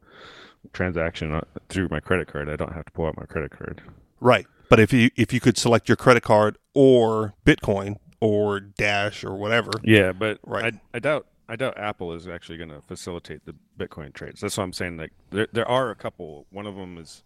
[0.73, 2.49] transaction uh, through my credit card.
[2.49, 3.83] I don't have to pull out my credit card.
[4.21, 4.47] right.
[4.71, 9.35] But if you if you could select your credit card or Bitcoin or Dash or
[9.35, 10.75] whatever, Yeah, but Right.
[10.75, 14.41] I, I doubt I doubt Apple is actually going to facilitate the Bitcoin trades.
[14.41, 14.97] That's what I'm saying.
[14.97, 16.47] Like there there are a couple.
[16.51, 17.23] One of them is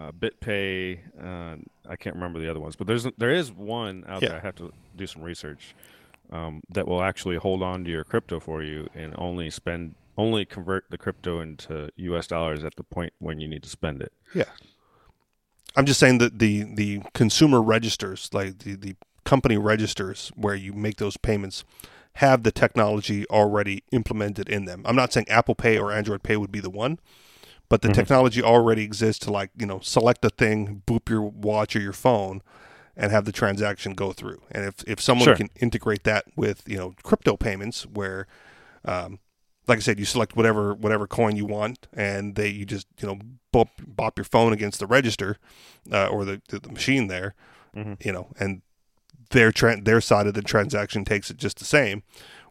[0.00, 0.98] uh, BitPay.
[1.22, 1.56] Uh,
[1.88, 4.30] I can't remember the other ones, but there's there is one out Yeah.
[4.30, 4.38] there.
[4.38, 5.74] I have to do some research
[6.30, 10.44] um, that will actually hold on to your crypto for you and only spend only
[10.44, 12.26] convert the crypto into U.S.
[12.26, 14.12] dollars at the point when you need to spend it.
[14.34, 14.44] Yeah.
[15.76, 20.72] I'm just saying that the the consumer registers, like the the company registers where you
[20.72, 21.64] make those payments,
[22.14, 24.82] have the technology already implemented in them.
[24.84, 26.98] I'm not saying Apple Pay or Android Pay would be the one,
[27.70, 27.94] but the Mhm.
[27.94, 31.94] technology already exists to like you know select a thing, boop your watch or your
[31.94, 32.42] phone,
[32.94, 34.42] and have the transaction go through.
[34.50, 35.36] And if if someone Sure.
[35.36, 38.26] can integrate that with you know crypto payments, where
[38.84, 39.18] um,
[39.68, 43.06] like I said, you select whatever whatever coin you want, and they you just you
[43.08, 43.18] know
[43.52, 45.36] bop, bop your phone against the register
[45.90, 47.34] uh, or the, the the machine there,
[47.74, 48.04] Mhm.
[48.04, 48.62] you know, and
[49.30, 52.02] their tra- their side of the transaction takes it just the same,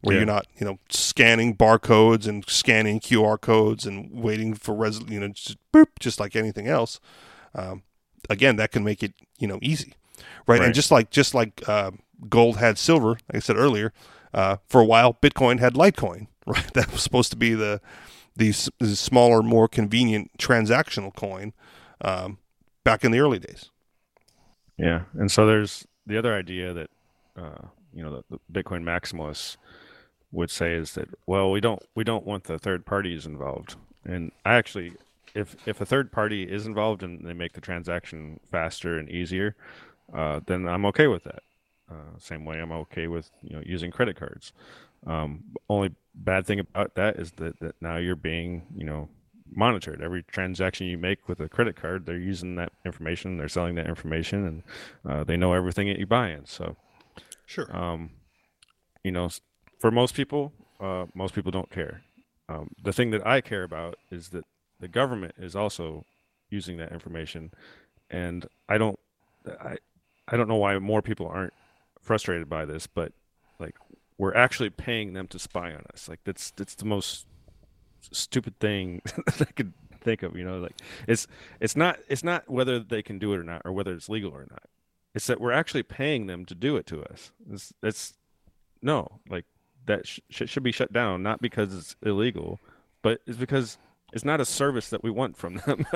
[0.01, 0.19] where Yeah.
[0.21, 5.19] you're not you know scanning barcodes and scanning QR codes and waiting for res you
[5.19, 6.99] know just boop just like anything else.
[7.55, 7.83] Um,
[8.29, 9.93] again, that can make it you know easy,
[10.47, 10.59] right?
[10.59, 10.65] Right.
[10.65, 11.91] And just like just like uh,
[12.29, 13.91] gold had silver, like I said earlier,
[14.33, 16.73] uh, for a while Bitcoin had Litecoin, right?
[16.73, 17.81] That was supposed to be the
[18.35, 21.51] the, s- the smaller, more convenient transactional coin
[22.01, 22.37] um,
[22.85, 23.69] back in the early days.
[24.77, 26.89] Yeah, and so there's the other idea that
[27.35, 29.57] uh, you know the, the Bitcoin maximalists
[30.31, 34.31] would say is that well we don't we don't want the third parties involved, and
[34.45, 34.93] I actually
[35.35, 39.55] if if a third party is involved and they make the transaction faster and easier,
[40.13, 41.43] uh, then I'm okay with that.
[41.89, 44.53] Uh, same way I'm okay with you know using credit cards.
[45.07, 49.09] Um, only bad thing about that is that, that now you're being you know
[49.51, 50.01] monitored.
[50.01, 53.87] Every transaction you make with a credit card, they're using that information, they're selling that
[53.87, 54.63] information, and
[55.11, 56.45] uh, they know everything that you buy in.
[56.45, 56.75] So,
[57.45, 57.75] Sure.
[57.75, 58.11] um,
[59.03, 59.29] you know,
[59.79, 62.01] for most people, uh, most people don't care.
[62.47, 64.45] Um, the thing that I care about is that
[64.79, 66.05] the government is also
[66.49, 67.51] using that information,
[68.09, 68.99] and I don't,
[69.47, 69.77] I,
[70.27, 71.53] I don't know why more people aren't
[72.01, 73.13] frustrated by this, but
[73.59, 73.75] like
[74.17, 76.07] we're actually paying them to spy on us.
[76.09, 77.25] Like that's that's the most
[78.11, 79.01] stupid thing
[79.39, 80.35] I could think of.
[80.35, 80.75] You know, like
[81.07, 81.27] it's
[81.59, 84.31] it's not it's not whether they can do it or not, or whether it's legal
[84.31, 84.63] or not.
[85.15, 87.31] It's that we're actually paying them to do it to us.
[87.51, 88.13] It's, it's
[88.81, 89.45] no, like
[89.89, 92.59] that sh- sh- should be shut down, not because it's illegal,
[93.01, 93.77] but it's because
[94.13, 95.85] it's not a service that we want from them.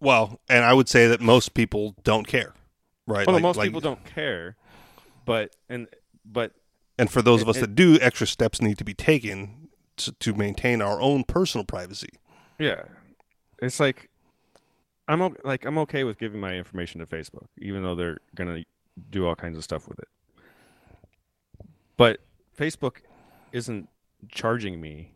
[0.00, 2.52] Well, and I would say that most people don't care,
[3.06, 3.26] right?
[3.26, 4.54] Oh, well, Like- most like- people don't care,
[5.24, 5.86] but and
[6.26, 6.52] but
[6.98, 10.12] And for those of us it- that do, extra steps need to be taken to,
[10.12, 12.10] to maintain our own personal privacy.
[12.58, 12.82] Yeah,
[13.62, 14.10] it's like
[15.08, 18.64] I'm o- like I'm okay with giving my information to Facebook, even though they're gonna
[19.10, 20.08] do all kinds of stuff with it.
[21.96, 22.20] But
[22.56, 22.98] Facebook
[23.52, 23.88] isn't
[24.30, 25.12] charging me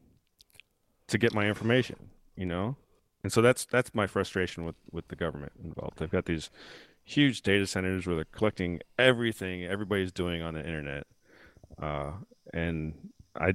[1.09, 2.77] to get my information, you know,
[3.23, 5.99] and so that's that's my frustration with with the government involved.
[5.99, 6.51] They've got these
[7.05, 11.07] huge data centers where they're collecting everything everybody's doing on the internet,
[11.81, 12.13] uh,
[12.53, 12.95] and
[13.35, 13.55] I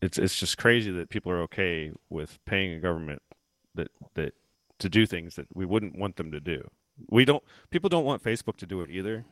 [0.00, 3.22] it's it's just crazy that people are okay with paying a government
[3.74, 4.34] that that
[4.78, 6.68] to do things that we wouldn't want them to do.
[7.10, 9.24] We don't people don't want Facebook to do it either,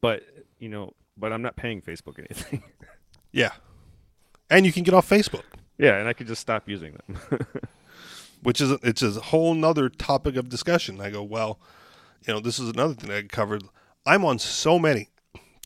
[0.00, 0.22] but
[0.58, 2.62] you know, but I'm not paying Facebook anything.
[3.32, 3.50] Yeah.
[4.48, 5.42] And you can get off Facebook,
[5.76, 7.18] yeah, and I could just stop using them.
[8.42, 11.00] which is it's a whole nother topic of discussion.
[11.00, 11.58] I go, well,
[12.26, 13.64] you know, this is another thing I covered.
[14.06, 15.08] I'm on so many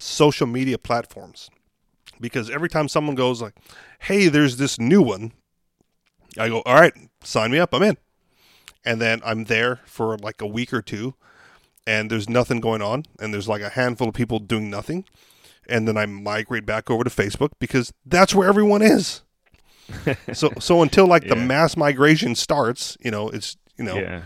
[0.01, 1.51] social media platforms
[2.21, 3.55] because every time someone goes like,
[4.01, 5.33] "Hey, there's this new one,"
[6.39, 7.75] I go, "All right, sign me up.
[7.75, 7.99] I'm in."
[8.85, 11.15] And then I'm there for like a week or two,
[11.87, 15.05] and there's nothing going on, and there's like a handful of people doing nothing,
[15.69, 19.23] and then I migrate back over to Facebook because that's where everyone is.
[20.33, 24.23] so so until like the mass migration starts, you know, it's you know yeah,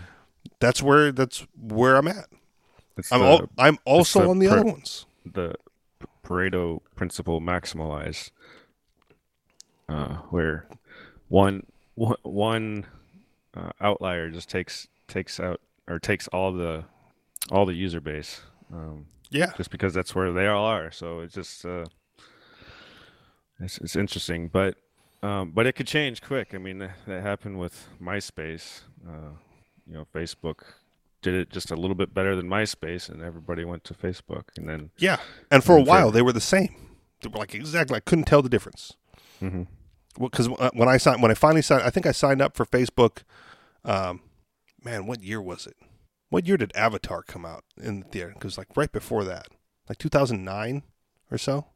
[0.59, 2.27] that's where that's where I'm at.
[2.97, 5.05] it's I'm the, al- I'm also the on the pre- other ones.
[5.25, 5.55] the
[6.23, 8.29] Pareto principle maximalize,
[9.89, 10.67] uh, where
[11.27, 11.65] one
[11.95, 12.85] one, one
[13.55, 16.83] uh, outlier just takes takes out or takes all the
[17.51, 18.41] all the user base
[18.73, 19.51] Um, Yeah.
[19.57, 20.91] just because that's where they all are.
[20.91, 21.85] So it's just uh,
[23.59, 24.75] it's it's interesting, but
[25.23, 26.53] um, but it could change quick.
[26.53, 28.81] I mean, that, that happened with MySpace.
[29.07, 29.31] Uh,
[29.87, 30.61] you know, Facebook
[31.21, 34.69] did it just a little bit better than MySpace, and everybody went to Facebook, and
[34.69, 35.17] then Yeah.
[35.49, 36.75] And for a while, they were the same.
[37.21, 37.97] They were like exactly.
[37.97, 38.93] I couldn't tell the difference.
[39.41, 39.63] Mm-hmm.
[40.19, 43.23] Because when I signed, when I finally signed, I think I signed up for Facebook.
[43.83, 44.21] Um,
[44.83, 45.75] man, what year was it?
[46.35, 48.33] What year did Avatar come out in the theater?
[48.33, 49.47] Because like right before that,
[49.87, 50.83] like 2009
[51.31, 51.67] or so.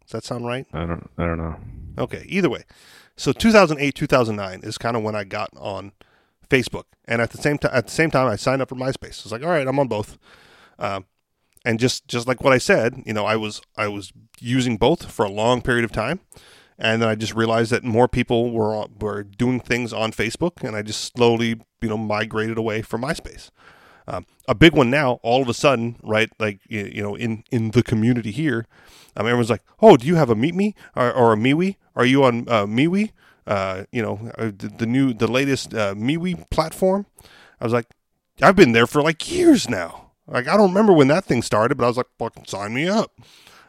[0.00, 0.66] Does that sound right?
[0.72, 1.56] I don't I don't know.
[1.98, 2.62] Okay, either way.
[3.18, 5.92] So 2008, 2009 is kind of when I got on
[6.48, 9.20] Facebook, and at the same time, at the same time, I signed up for MySpace.
[9.20, 10.16] I was like, all right, I'm on both.
[10.78, 11.04] Um,
[11.62, 14.10] and just just like what I said, you know, I was I was
[14.40, 16.20] using both for a long period of time,
[16.78, 20.76] and then I just realized that more people were were doing things on Facebook, and
[20.76, 23.50] I just slowly, you know, migrated away from MySpace.
[24.08, 26.30] Um, a big one now, all of a sudden, right?
[26.38, 28.66] Like you, you know, in in the community here,
[29.16, 31.76] um, everyone's like, "Oh, do you have a Meet Me or, or a MeWe?
[31.94, 33.10] Are you on uh, MeWe?
[33.46, 37.06] Uh, you know, uh, the, the new, the latest uh, MeWe platform."
[37.60, 37.86] I was like,
[38.42, 40.10] "I've been there for like years now.
[40.28, 42.88] Like, I don't remember when that thing started, but I was like, fucking sign me
[42.88, 43.12] up."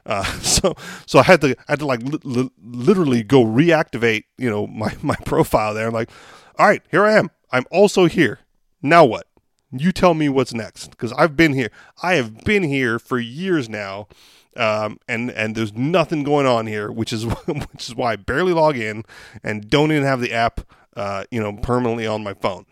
[0.07, 0.73] Uh, so,
[1.05, 4.65] so I had to, I had to like li- li- literally go reactivate, you know,
[4.65, 5.87] my my profile there.
[5.87, 6.09] I'm like,
[6.57, 7.29] "All right, here I am.
[7.51, 8.39] I'm also here.
[8.81, 9.27] Now what?"
[9.69, 11.69] You tell me what's next because I've been here.
[12.01, 14.07] I have been here for years now,
[14.55, 18.53] um, and and there's nothing going on here, which is which is why I barely
[18.53, 19.03] log in
[19.43, 20.61] and don't even have the app,
[20.95, 22.65] uh, you know, permanently on my phone.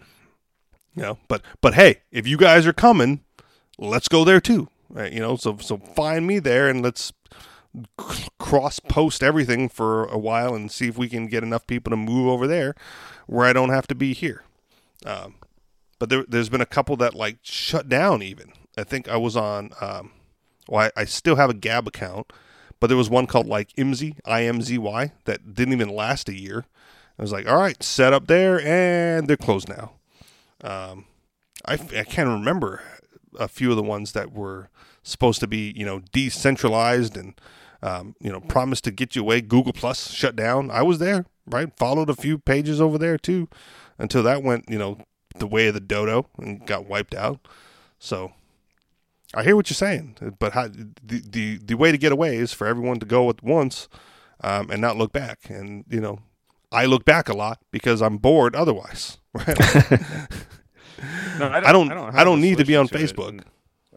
[0.95, 3.25] You know, but but hey, if you guys are coming,
[3.77, 4.69] let's go there too.
[4.89, 7.11] Right, you know, so so find me there and let's
[8.37, 11.97] cross post everything for a while and see if we can get enough people to
[11.97, 12.75] move over there
[13.27, 14.43] where I don't have to be here.
[15.05, 15.35] Um,
[15.99, 18.21] but there, there's been a couple that like shut down.
[18.21, 19.71] Even I think I was on.
[19.81, 20.11] Um,
[20.67, 22.31] well, I, I still have a Gab account,
[22.79, 26.29] but there was one called like IMZY, I M Z Y, that didn't even last
[26.29, 26.65] a year.
[27.17, 29.93] I was like, all right, set up there, and they're closed now.
[30.61, 31.05] Um,
[31.65, 32.81] I, I can't remember
[33.39, 34.69] a few of the ones that were
[35.03, 37.39] supposed to be, you know, decentralized and,
[37.85, 39.41] um, you know, promised to get you away.
[39.41, 40.71] Google Plus shut down.
[40.71, 41.69] I was there, right?
[41.77, 43.47] Followed a few pages over there too,
[43.99, 44.97] until that went, you know,
[45.37, 47.47] the way of the dodo and got wiped out.
[47.99, 48.31] So
[49.33, 52.53] I hear what you're saying, but how, the, the the way to get away is
[52.53, 53.87] for everyone to go at once
[54.43, 55.49] um, and not look back.
[55.49, 56.19] And you know,
[56.71, 59.17] I look back a lot because I'm bored otherwise.
[59.33, 59.57] Right?
[61.37, 63.41] No, I don't- have I don't a need to be on it, Facebook.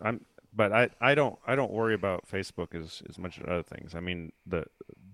[0.03, 0.20] I'm,
[0.59, 3.94] but I, I don't, I don't worry about Facebook as as much as other things.
[3.94, 4.64] I mean, the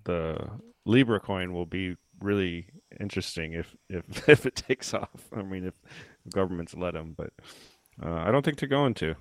[0.04, 0.38] the
[0.86, 2.68] Libra coin will be really
[2.98, 5.28] interesting if if if it takes off.
[5.36, 5.74] I mean, if
[6.32, 7.30] governments let them, but
[8.02, 9.16] uh, I don't think they're going to.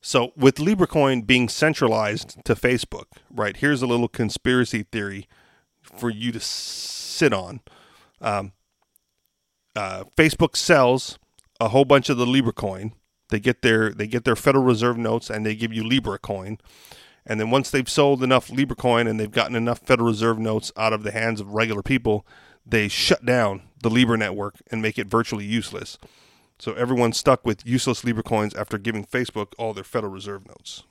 [0.00, 3.56] So with Libra coin being centralized to Facebook, right?
[3.56, 5.28] Here's a little conspiracy theory
[5.82, 7.60] for you to sit on.
[8.20, 8.52] Um,
[9.76, 11.18] uh, Facebook sells
[11.60, 12.92] a whole bunch of the LibraCoin.
[13.28, 16.58] They get their they get their Federal Reserve notes and they give you Libra coin.
[17.26, 20.70] And then once they've sold enough Libra coin and they've gotten enough Federal Reserve notes
[20.76, 22.24] out of the hands of regular people,
[22.64, 25.98] they shut down the Libra network and make it virtually useless.
[26.58, 30.84] So everyone's stuck with useless Libra coins after giving Facebook all their Federal Reserve notes.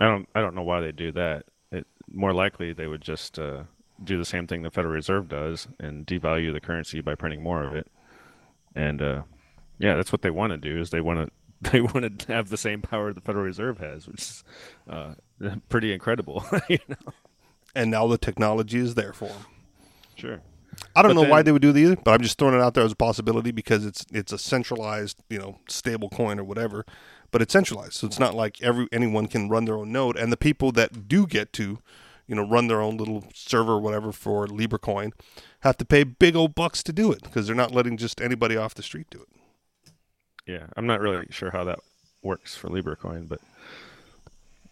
[0.00, 1.44] I don't, I don't know why they do that.
[1.72, 3.64] It more likely they would just uh,
[4.02, 7.62] do the same thing the Federal Reserve does and devalue the currency by printing more
[7.64, 7.86] of it.
[8.74, 9.22] And uh,
[9.78, 10.80] yeah, that's what they want to do.
[10.80, 11.32] Is they want to
[11.70, 14.44] they want to have the same power the Federal Reserve has, which is
[14.88, 15.14] uh,
[15.68, 16.44] pretty incredible.
[16.68, 17.12] you know?
[17.74, 19.46] And now the technology is there for them.
[20.16, 20.40] Sure.
[20.94, 22.74] I don't But know why they would do either, but I'm just throwing it out
[22.74, 26.84] there as a possibility because it's it's a centralized, you know, stable coin or whatever.
[27.30, 30.16] But it's centralized, so it's not like every anyone can run their own node.
[30.16, 31.78] And the people that do get to,
[32.26, 35.12] you know, run their own little server or whatever for LibraCoin
[35.60, 38.56] have to pay big old bucks to do it because they're not letting just anybody
[38.56, 39.37] off the street do it.
[40.48, 41.78] Yeah, I'm not really sure how that
[42.22, 43.40] works for LibraCoin, but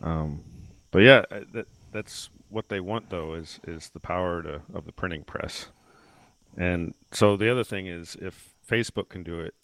[0.01, 0.43] um,
[0.91, 4.87] but yeah, uh, that that's what they want though is is the power to of
[4.87, 5.67] the printing press.
[6.57, 9.55] And so the other thing is if Facebook can do it,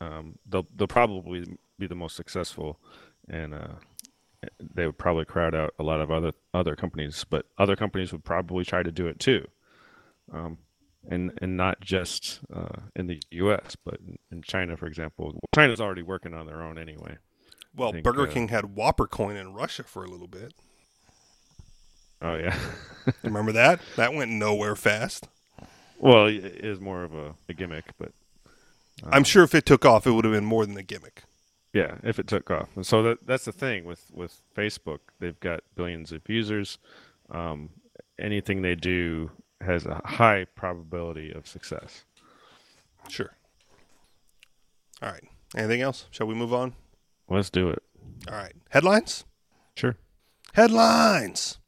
[0.00, 1.44] um, they'll they'll probably
[1.78, 2.78] be the most successful,
[3.28, 3.74] and uh,
[4.74, 7.26] they would probably crowd out a lot of other other companies.
[7.28, 9.46] But other companies would probably try to do it too,
[10.32, 10.56] um,
[11.08, 13.76] and and not just uh, in the U.S.
[13.84, 15.38] but in, in China, for example.
[15.54, 17.18] China's already working on their own anyway.
[17.74, 20.54] Well, think, Burger uh, King had Whopper coin in Russia for a little bit.
[22.20, 22.58] Oh yeah.
[23.22, 23.80] Remember that?
[23.96, 25.28] That went nowhere fast.
[25.98, 28.12] well, it is more of a, a gimmick, but
[29.04, 31.22] I'm sure if it took off, it would have been more than a gimmick.
[31.72, 32.70] Yeah, if it took off.
[32.74, 35.00] And so that that's the thing with with Facebook.
[35.20, 36.78] They've got billions of users.
[37.30, 37.70] Um,
[38.18, 39.30] anything they do
[39.60, 42.04] has a high probability of success.
[43.08, 43.34] Sure.
[45.02, 45.24] All right.
[45.56, 46.06] Anything else?
[46.10, 46.74] Shall we move on?
[47.28, 47.82] Let's do it.
[48.28, 48.54] All right.
[48.70, 49.24] Headlines?
[49.74, 49.96] Sure.
[50.54, 51.58] Headlines.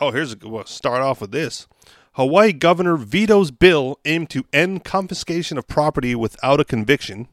[0.00, 1.66] Oh, here's a good We'll start off with this.
[2.14, 7.28] Hawaii governor vetoes bill aimed to end confiscation of property without a conviction.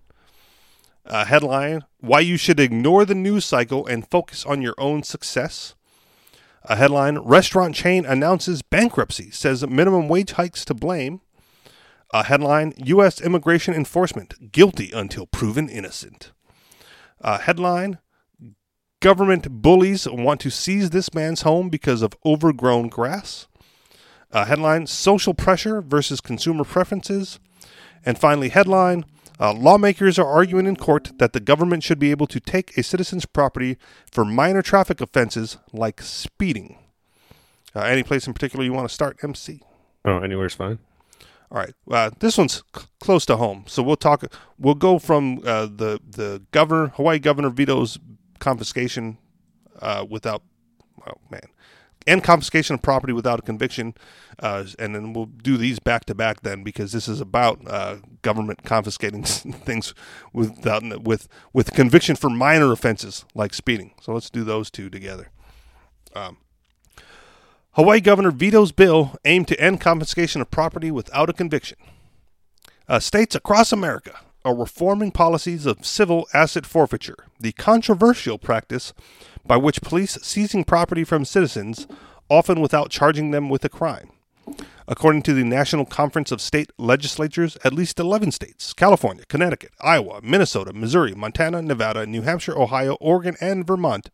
[1.06, 5.76] Uh, headline Why you should ignore the news cycle and focus on your own success.
[6.70, 11.22] A headline Restaurant chain announces bankruptcy, says minimum wage hikes to blame.
[12.14, 13.20] A headline U.S.
[13.20, 16.32] immigration enforcement guilty until proven innocent.
[17.22, 17.98] A headline
[19.02, 23.48] Government bullies want to seize this man's home because of overgrown grass.
[24.32, 27.40] A headline Social pressure versus consumer preferences.
[28.06, 29.06] And finally, headline
[29.40, 32.84] uh, Lawmakers are arguing in court that the government should be able to take a
[32.84, 33.78] citizen's property
[34.12, 36.78] for minor traffic offenses like speeding.
[37.76, 39.62] Uh, any place in particular you want to start, MC?
[40.06, 40.80] Oh, anywhere's fine.
[41.52, 41.74] All right.
[41.90, 44.24] Uh, this one's c- close to home, so we'll talk.
[44.58, 47.98] We'll go from uh, the the governor, Hawaii governor vetoes
[48.40, 49.18] confiscation
[49.82, 50.44] uh, without.
[51.08, 51.42] Oh man,
[52.10, 53.94] and confiscation of property without a conviction,
[54.40, 57.98] uh, and then we'll do these back to back then because this is about uh,
[58.22, 59.94] government confiscating things
[60.34, 63.94] without with with conviction for minor offenses like speeding.
[64.02, 65.30] So let's do those two together.
[66.16, 66.38] Um,
[67.74, 71.78] Hawaii governor vetoes bill aimed to end confiscation of property without a conviction.
[72.88, 74.20] Uh, states across America
[74.50, 78.94] are reforming policies of civil asset forfeiture, the controversial practice
[79.46, 81.86] by which police seizing property from citizens,
[82.30, 84.10] often without charging them with a crime.
[84.88, 90.20] According to the National Conference of State Legislatures, at least 11 states California, Connecticut, Iowa,
[90.24, 94.10] Minnesota, Missouri, Montana, Nevada, New Hampshire, Ohio, Oregon, and Vermont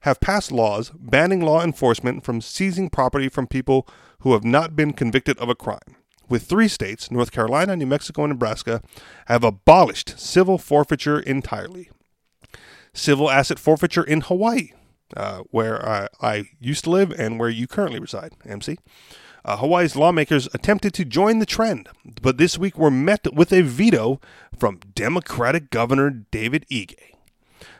[0.00, 3.86] have passed laws banning law enforcement from seizing property from people
[4.20, 5.94] who have not been convicted of a crime.
[6.28, 8.82] With three states, North Carolina, New Mexico, and Nebraska,
[9.26, 11.90] have abolished civil forfeiture entirely.
[12.92, 14.72] Civil asset forfeiture in Hawaii,
[15.16, 18.78] uh, where I, I, used to live and where you currently reside, MC.
[19.44, 21.88] Uh, Hawaii's lawmakers attempted to join the trend,
[22.20, 24.20] but this week were met with a veto
[24.58, 27.15] from Democratic Governor David Ige.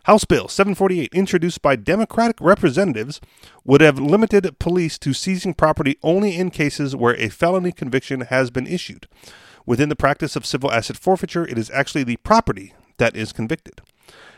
[0.06, 3.20] House Bill 748, introduced by Democratic representatives,
[3.64, 8.52] would have limited police to seizing property only in cases where a felony conviction has
[8.52, 9.08] been issued.
[9.66, 13.80] Within the practice of civil asset forfeiture, it is actually the property that is convicted.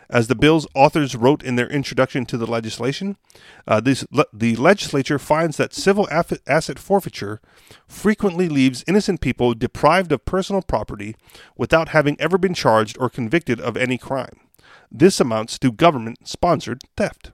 [0.08, 3.18] As the bill's authors wrote in their introduction to the legislation,
[3.66, 7.42] uh, this, le- the legislature finds that civil aff- asset forfeiture
[7.86, 11.14] frequently leaves innocent people deprived of personal property
[11.58, 14.47] without having ever been charged or convicted of any crime.
[14.90, 17.32] This amounts to government sponsored theft.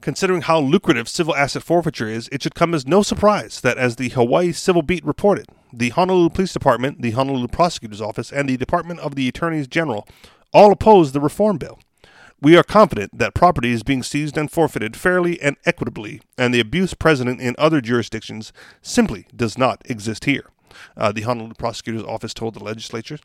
[0.00, 3.96] Considering how lucrative civil asset forfeiture is, it should come as no surprise that, as
[3.96, 8.58] the Hawaii Civil Beat reported, the Honolulu Police Department, the Honolulu Prosecutor's Office, and the
[8.58, 10.06] Department of the Attorneys General
[10.52, 11.78] all opposed the reform bill.
[12.40, 16.60] We are confident that property is being seized and forfeited fairly and equitably, and the
[16.60, 20.50] abuse present in other jurisdictions simply does not exist here.
[20.96, 23.18] Uh, the Honolulu prosecutor's office told the legislature.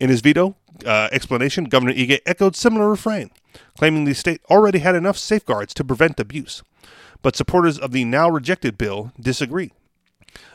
[0.00, 3.30] In his veto uh, explanation, Governor Ige echoed similar refrain,
[3.78, 6.62] claiming the state already had enough safeguards to prevent abuse.
[7.22, 9.72] But supporters of the now rejected bill disagree.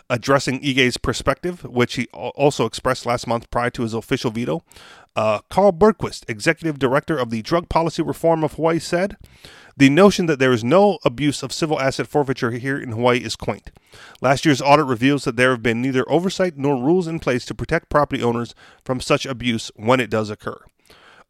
[0.09, 4.63] Addressing Ige's perspective, which he also expressed last month prior to his official veto,
[5.15, 9.15] uh, Carl Bergquist, executive director of the Drug Policy Reform of Hawaii, said,
[9.77, 13.35] The notion that there is no abuse of civil asset forfeiture here in Hawaii is
[13.35, 13.71] quaint.
[14.21, 17.55] Last year's audit reveals that there have been neither oversight nor rules in place to
[17.55, 18.53] protect property owners
[18.83, 20.59] from such abuse when it does occur.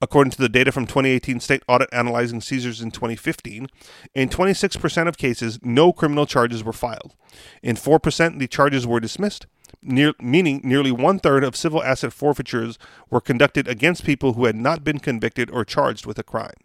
[0.02, 3.68] According to the data from 2018 state audit analyzing seizures in 2015,
[4.14, 7.16] in 26% of cases, no criminal charges were filed.
[7.64, 9.48] In 4%, the charges were dismissed,
[9.86, 12.78] near, meaning nearly one third of civil asset forfeitures
[13.10, 16.56] were conducted against people who had not been convicted or charged with a crime.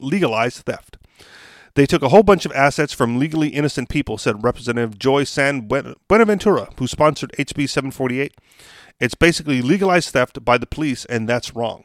[0.00, 0.98] Legalized theft.
[1.74, 5.68] They took a whole bunch of assets from legally innocent people, said Representative Joy San
[5.68, 8.34] Buenaventura, who sponsored HB 748.
[9.00, 11.84] It's basically legalized theft by the police, and that's wrong.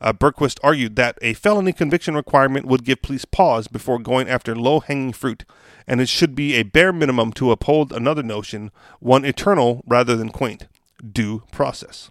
[0.00, 4.54] Uh, Bergquist argued that a felony conviction requirement would give police pause before going after
[4.54, 5.44] low hanging fruit,
[5.86, 8.70] and it should be a bare minimum to uphold another notion,
[9.00, 10.66] one eternal rather than quaint
[11.12, 12.10] due process.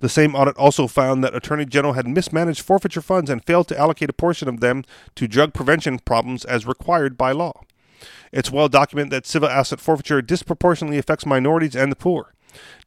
[0.00, 3.78] The same audit also found that Attorney General had mismanaged forfeiture funds and failed to
[3.78, 4.84] allocate a portion of them
[5.14, 7.60] to drug prevention problems as required by law.
[8.32, 12.34] It's well documented that civil asset forfeiture disproportionately affects minorities and the poor.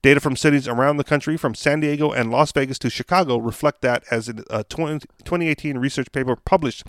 [0.01, 3.82] Data from cities around the country, from San Diego and Las Vegas to Chicago, reflect
[3.82, 6.84] that, as a 20, 2018 research paper published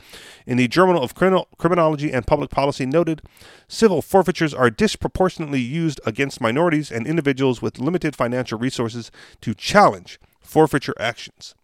[0.46, 3.22] in the Journal of Criminology and Public Policy noted,
[3.68, 9.10] civil forfeitures are disproportionately used against minorities and individuals with limited financial resources
[9.40, 11.54] to challenge forfeiture actions.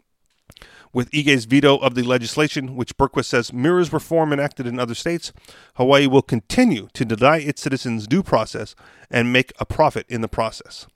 [0.93, 5.33] With Ige's veto of the legislation, which Bergquist says mirrors reform enacted in other states,
[5.75, 8.75] Hawaii will continue to deny its citizens due process
[9.09, 10.89] and make a profit in the process.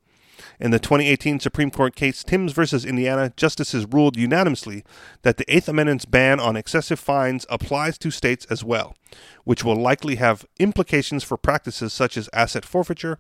[0.61, 4.85] In the 2018 Supreme Court case Timbs versus Indiana, justices ruled unanimously
[5.23, 8.95] that the Eighth Amendment's ban on excessive fines applies to states as well,
[9.45, 13.19] which will likely have implications for practices such as asset forfeiture.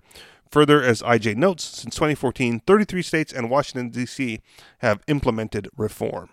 [0.51, 4.41] Further, as IJ notes, since 2014, 33 states and Washington, D.C.
[4.79, 6.31] have implemented reform.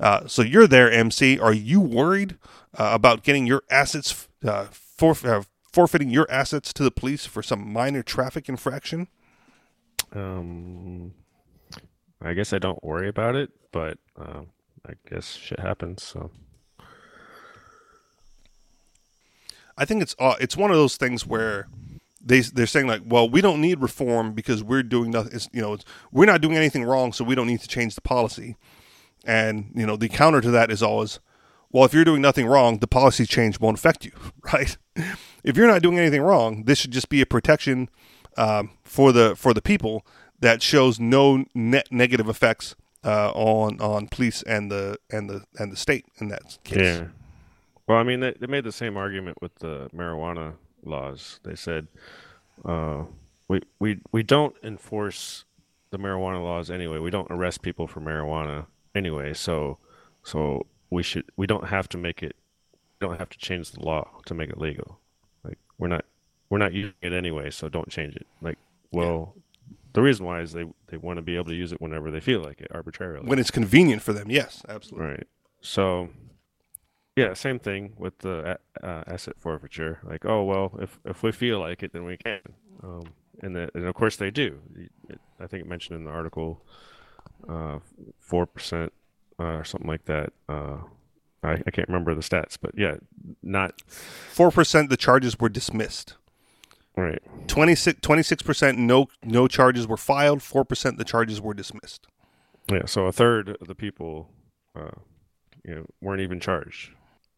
[0.00, 1.38] Uh, so you're there, MC.
[1.38, 2.38] Are you worried
[2.78, 7.42] uh, about getting your assets uh, forf- uh, forfeiting your assets to the police for
[7.42, 9.08] some minor traffic infraction?
[10.12, 11.12] Um,
[12.22, 14.42] I guess I don't worry about it, but uh,
[14.86, 16.02] I guess shit happens.
[16.02, 16.30] So
[19.78, 21.68] I think it's uh, it's one of those things where
[22.24, 25.32] they they're saying like, well, we don't need reform because we're doing nothing.
[25.34, 27.94] It's, you know, it's, we're not doing anything wrong, so we don't need to change
[27.94, 28.56] the policy.
[29.24, 31.20] And you know, the counter to that is always,
[31.70, 34.12] well, if you're doing nothing wrong, the policy change won't affect you,
[34.52, 34.76] right?
[35.42, 37.88] if you're not doing anything wrong, this should just be a protection
[38.40, 40.04] um, for the for the people
[40.40, 42.74] that shows no net negative effects
[43.04, 46.78] uh, on on police and the and the and the state in that case.
[46.78, 47.04] Yeah.
[47.86, 51.40] Well, I mean, they, they made the same argument with the marijuana laws.
[51.42, 51.88] They said
[52.64, 53.04] uh,
[53.48, 55.44] we we we don't enforce
[55.90, 56.98] the marijuana laws anyway.
[56.98, 59.34] We don't arrest people for marijuana anyway.
[59.34, 59.78] So
[60.22, 62.36] so we should we don't have to make it
[63.00, 64.98] We don't have to change the law to make it legal.
[65.44, 66.04] Like we're not
[66.50, 68.26] we're not using it anyway, so don't change it.
[68.42, 68.58] Like,
[68.90, 69.74] well, yeah.
[69.94, 72.20] the reason why is they they want to be able to use it whenever they
[72.20, 73.26] feel like it, arbitrarily.
[73.26, 75.08] When it's convenient for them, yes, absolutely.
[75.08, 75.26] Right.
[75.62, 76.10] So,
[77.16, 80.00] yeah, same thing with the uh, asset forfeiture.
[80.02, 82.40] Like, oh well, if if we feel like it, then we can.
[82.82, 83.04] Um,
[83.42, 84.60] and the, and of course they do.
[85.08, 86.62] It, I think it mentioned in the article,
[87.48, 87.78] uh,
[88.18, 88.92] four uh, percent
[89.38, 90.32] uh, or something like that.
[90.48, 90.78] Uh,
[91.42, 92.96] I, I can't remember the stats, but yeah,
[93.42, 94.90] not four percent.
[94.90, 96.16] The charges were dismissed.
[96.96, 97.22] Right.
[97.46, 100.42] 26 percent no no charges were filed.
[100.42, 102.06] Four percent the charges were dismissed.
[102.70, 102.86] Yeah.
[102.86, 104.28] So a third of the people,
[104.76, 104.90] uh,
[105.64, 106.90] you know, weren't even charged.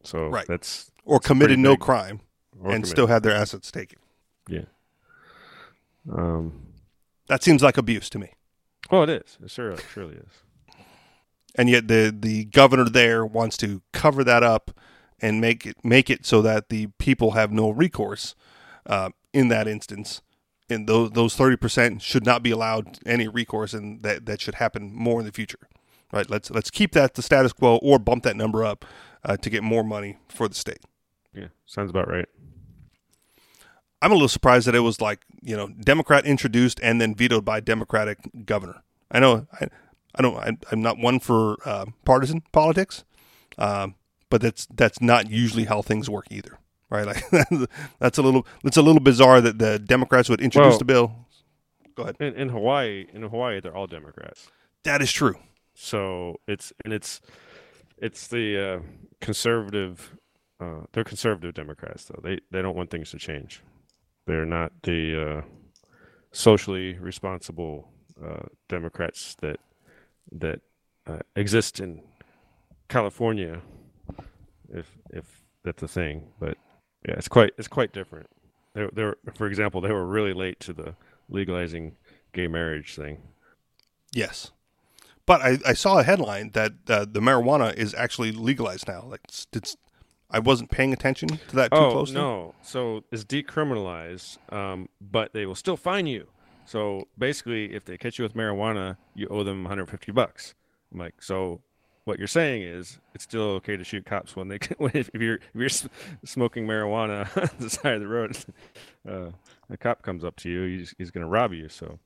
[0.03, 0.47] So right.
[0.47, 2.21] that's or that's committed no crime
[2.55, 2.87] and committed.
[2.87, 3.99] still had their assets taken.
[4.49, 4.65] Yeah.
[6.11, 6.73] Um,
[7.29, 8.35] that seems like abuse to me.
[8.91, 9.39] Oh, it is.
[9.43, 10.85] It surely, it surely is.
[11.55, 14.73] And yet the the governor there wants to cover that up
[15.21, 18.35] and make it make it so that the people have no recourse.
[18.85, 20.23] Uh, in that instance.
[20.71, 24.57] And those those thirty percent should not be allowed any recourse, and that that should
[24.57, 25.59] happen more in the future.
[26.13, 26.29] Right?
[26.31, 28.85] Let's let's keep that the status quo, or bump that number up
[29.25, 30.81] uh, to get more money for the state.
[31.35, 32.27] Yeah, sounds about right.
[34.01, 37.45] I'm a little surprised that it was like you know Democrat introduced and then vetoed
[37.45, 38.83] by Democratic governor.
[39.11, 39.69] I know I,
[40.15, 43.05] I don't I, am not one for uh, partisan politics,
[43.59, 43.95] Um,
[44.31, 46.59] but that's that's not usually how things work either,
[46.93, 47.07] right?
[47.07, 47.25] Like
[47.99, 51.15] that's a little that's a little bizarre that the Democrats would introduce Well- the bill.
[51.95, 52.17] Go ahead.
[52.21, 54.51] In, in Hawaii, in Hawaii, they're all Democrats.
[54.85, 55.37] That is true.
[55.75, 57.21] So it's and it's
[57.99, 58.81] it's the uh,
[59.21, 60.17] conservative.
[60.59, 62.21] Uh, they're conservative Democrats, though.
[62.23, 63.63] They they don't want things to change.
[64.27, 65.43] They're not the uh,
[66.31, 67.89] socially responsible
[68.25, 69.59] uh, Democrats that
[70.31, 70.61] that
[71.07, 72.03] uh, exist in
[72.89, 73.61] California,
[74.73, 75.25] if if
[75.65, 76.29] that's a thing.
[76.41, 76.57] But
[77.07, 78.29] yeah, it's quite it's quite different.
[78.75, 80.95] They they for example, they were really late to the
[81.29, 81.97] legalizing
[82.33, 83.23] gay marriage thing.
[84.13, 84.51] Yes.
[85.25, 89.05] But I, I saw a headline that uh, the marijuana is actually legalized now.
[89.09, 89.77] Like, it's, it's
[90.31, 92.15] I wasn't paying attention to that too oh closely.
[92.15, 92.55] no!
[92.63, 96.27] So it's decriminalized, um, but they will still fine you.
[96.65, 100.55] So basically, if they catch you with marijuana, you owe them 150 bucks.
[100.93, 101.61] I'm like, so
[102.05, 105.37] what you're saying is it's still okay to shoot cops when they when if you're
[105.37, 105.91] if you're
[106.25, 108.37] smoking marijuana on the side of the road,
[109.09, 109.31] uh,
[109.71, 111.69] a cop comes up to you, he's he's gonna rob you.
[111.69, 111.99] So,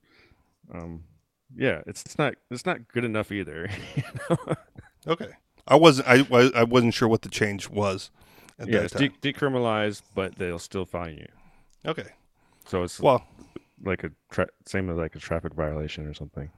[0.73, 1.05] um,
[1.57, 3.69] yeah, it's it's not it's not good enough either.
[3.97, 4.55] you know?
[5.09, 5.31] Okay.
[5.69, 6.25] I wasn't I,
[6.55, 8.11] I wasn't sure what the change was
[8.59, 9.13] at yeah, it's time.
[9.21, 11.29] de- decriminalized, but they'll still fine you.
[11.87, 12.09] okay.
[12.69, 13.25] So it's Well,
[13.85, 16.51] like a tra- same as like a traffic violation or something.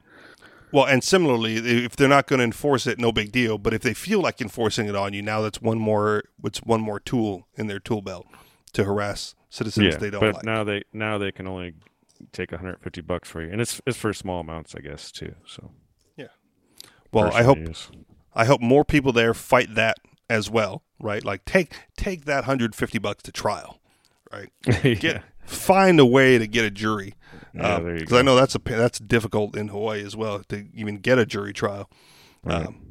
[0.73, 3.59] Well, and similarly, if they're not going to enforce it, no big deal.
[3.59, 6.25] But if they feel like enforcing it on you, now that's one more.
[6.45, 8.27] It's one more tool in their tool belt
[8.73, 10.45] to harass citizens they don't but like.
[10.45, 11.75] now they now they can only
[12.33, 15.35] take 150 bucks for you, and it's it's for small amounts, I guess, too.
[15.47, 15.71] So
[16.17, 16.27] yeah.
[17.13, 17.91] well, I hope use.
[18.35, 19.99] I hope more people there fight that
[20.31, 21.25] as well, right?
[21.25, 23.81] Like take take that 150 bucks to trial,
[24.33, 24.51] right?
[24.83, 25.21] Get yeah.
[25.49, 27.15] Find a way to get a jury.
[27.55, 30.67] Yeah, there you Because I know that's a that's difficult in Hawaii as well to
[30.75, 31.91] even get a jury trial.
[32.43, 32.67] Right.
[32.67, 32.89] Um,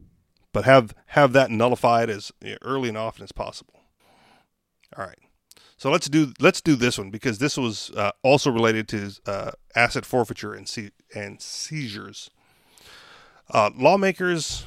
[0.51, 2.31] but have have that nullified as
[2.61, 3.81] early and often as possible.
[4.97, 5.19] All right.
[5.77, 9.51] So let's do let's do this one because this was uh, also related to uh,
[9.75, 12.31] asset forfeiture and se- and seizures.
[13.51, 14.65] Uh, lawmakers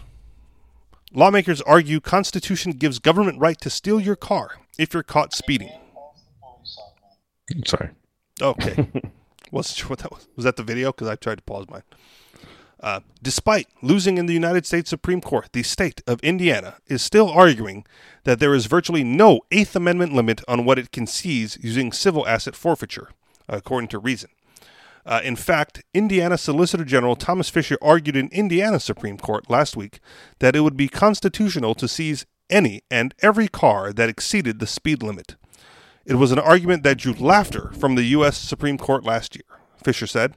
[1.13, 5.73] lawmakers argue Constitution gives government right to steal your car if you're caught speeding.
[7.67, 7.91] Sorry.
[8.41, 8.89] Okay.
[9.51, 10.29] Wasn't sure what that was.
[10.37, 10.93] Was that the video?
[10.93, 11.83] Because I tried to pause mine.
[12.83, 17.29] Uh, despite losing in the United States Supreme Court, the state of Indiana is still
[17.29, 17.85] arguing
[18.25, 22.27] that there is virtually no Eighth Amendment limit on what it can seize using civil
[22.27, 23.11] asset forfeiture,
[23.49, 24.31] according to Reason.
[25.05, 30.01] Uh, in fact, Indiana Solicitor General Thomas Fisher argued in Indiana Supreme Court last week
[30.39, 35.03] that it would be constitutional to seize any and every car that exceeded the speed
[35.03, 35.37] limit.
[36.07, 38.39] It was an argument that drew laughter from the U.S.
[38.39, 40.35] Supreme Court last year, Fisher said.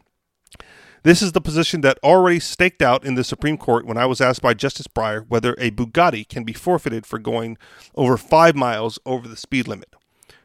[1.03, 4.22] This is the position that already staked out in the Supreme Court when I was
[4.22, 7.57] asked by Justice Breyer whether a Bugatti can be forfeited for going
[7.95, 9.93] over five miles over the speed limit.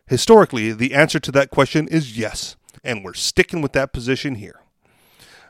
[0.06, 4.60] Historically, the answer to that question is yes, and we're sticking with that position here.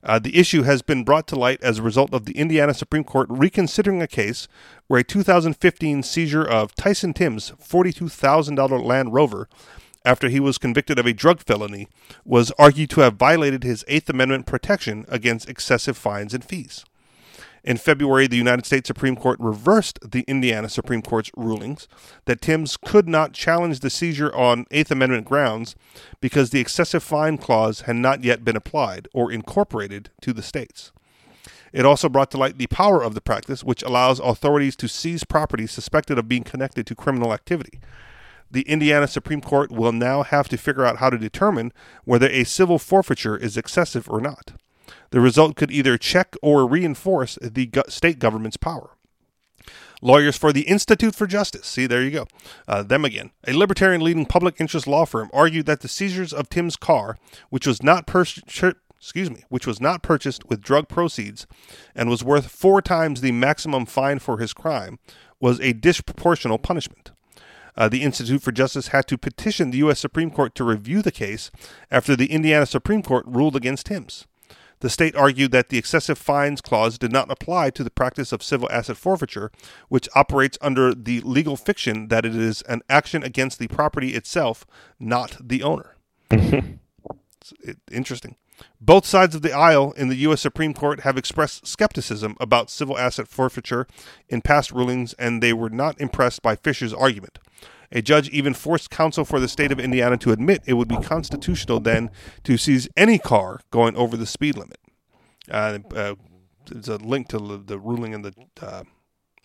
[0.09, 3.05] Uh, the issue has been brought to light as a result of the Indiana Supreme
[3.05, 4.49] Court reconsidering a case
[4.87, 9.51] where a 2015 seizure of Tyson Timbs' $42,000 Land Rover
[10.07, 11.89] after he was convicted of a drug felony
[12.25, 16.87] was argued to have violated his Eighth Amendment protection against excessive fines and fees.
[17.69, 21.87] In February, the United States Supreme Court reversed the Indiana Supreme Court's rulings
[22.25, 25.77] that Timbs could not challenge the seizure on Eighth Amendment grounds
[26.19, 30.93] because the excessive fine clause had not yet been applied or incorporated to the states.
[31.71, 35.25] It also brought to light the power of the practice, which allows authorities to seize
[35.25, 37.81] property suspected of being connected to criminal activity.
[38.51, 41.75] The Indiana Supreme Court will now have to figure out how to determine
[42.07, 44.55] whether a civil forfeiture is excessive or not.
[45.11, 48.91] The result could either check or reinforce the state government's power.
[50.01, 52.27] Lawyers for the Institute for Justice, see, there you go,
[52.69, 56.49] uh, them again, a libertarian leading public interest law firm, argued that the seizures of
[56.49, 57.17] Timbs' car,
[57.51, 58.07] which was not
[59.01, 61.47] excuse me, which was not purchased with drug proceeds
[61.95, 64.99] and was worth four times the maximum fine for his crime,
[65.41, 67.11] was a disproportional punishment.
[67.77, 70.01] Uh, the Institute for Justice had to petition the U.S.
[70.01, 71.51] Supreme Court to review the case
[71.93, 74.27] after the Indiana Supreme Court ruled against Timbs.
[74.81, 78.43] The state argued that the excessive fines clause did not apply to the practice of
[78.43, 79.51] civil asset forfeiture,
[79.89, 84.67] which operates under the legal fiction that it is an action against the property itself,
[85.01, 85.97] not the owner.
[86.31, 86.77] Mm-hmm.
[87.41, 88.37] It's it- interesting.
[88.81, 90.41] Both sides of the aisle in the U.S.
[90.41, 93.87] Supreme Court have expressed skepticism about civil asset forfeiture
[94.29, 97.39] in past rulings, and they were not impressed by Fisher's argument.
[97.91, 100.99] A judge even forced counsel for the state of Indiana to admit it would be
[100.99, 102.11] constitutional then
[102.45, 104.79] to seize any car going over the speed limit.
[105.51, 106.15] Uh, uh,
[106.67, 108.83] there's a link to the, ruling in the uh,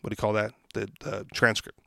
[0.02, 0.54] what do you call that?
[0.74, 1.80] the transcript.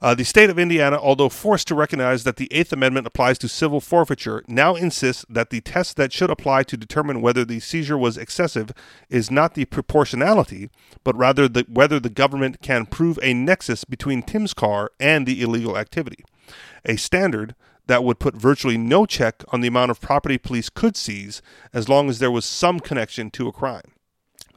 [0.00, 3.48] Uh, the state of Indiana, although forced to recognize that the Eighth Amendment applies to
[3.48, 7.98] civil forfeiture, now insists that the test that should apply to determine whether the seizure
[7.98, 8.72] was excessive
[9.08, 10.70] is not the proportionality,
[11.04, 15.42] but rather the, whether the government can prove a nexus between Timbs' car and the
[15.42, 16.24] illegal activity.
[16.84, 17.54] A standard
[17.86, 21.42] that would put virtually no check on the amount of property police could seize
[21.72, 23.92] as long as there was some connection to a crime.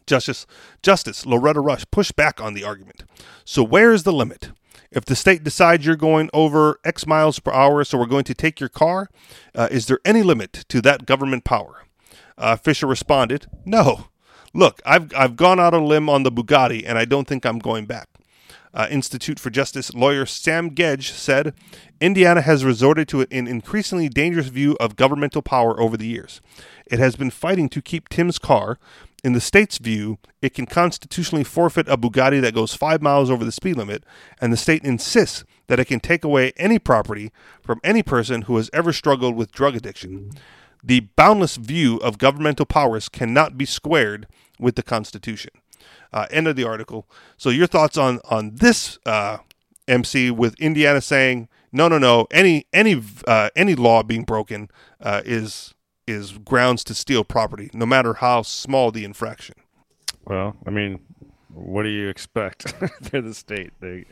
[0.06, 0.48] Justice
[0.82, 3.04] Justice Loretta Rush pushed back on the argument.
[3.44, 4.52] So where is the limit?
[4.92, 8.34] If the state decides you're going over X miles per hour, so we're going to
[8.34, 9.10] take your car,
[9.54, 11.84] uh, is there any limit to that government power?
[12.38, 14.08] Uh, Fisher responded, No.
[14.54, 17.60] Look, I've, I've gone out a limb on the Bugatti, and I don't think I'm
[17.60, 18.08] going back.
[18.74, 21.54] Uh, Institute for Justice lawyer Sam Gedge said
[22.00, 26.42] Indiana has resorted to an increasingly dangerous view of governmental power over the years.
[26.86, 28.78] It has been fighting to keep Timbs' car,
[29.24, 33.44] in the state's view, it can constitutionally forfeit a Bugatti that goes five miles over
[33.44, 34.04] the speed limit,
[34.40, 38.58] and the state insists that it can take away any property from any person who
[38.58, 40.32] has ever struggled with drug addiction.
[40.84, 44.28] The boundless view of governmental powers cannot be squared
[44.60, 45.52] with the Constitution.
[46.14, 47.08] Uh, end of the article.
[47.36, 49.38] So, your thoughts on on this uh,
[49.88, 54.70] MC with Indiana saying no, no, no, any any uh, any law being broken
[55.02, 55.74] uh, is
[56.08, 59.56] is grounds to steal property, no matter how small the infraction.
[60.26, 61.00] Well, I mean,
[61.54, 62.74] what do you expect?
[63.02, 63.74] They're the state.
[63.80, 64.06] They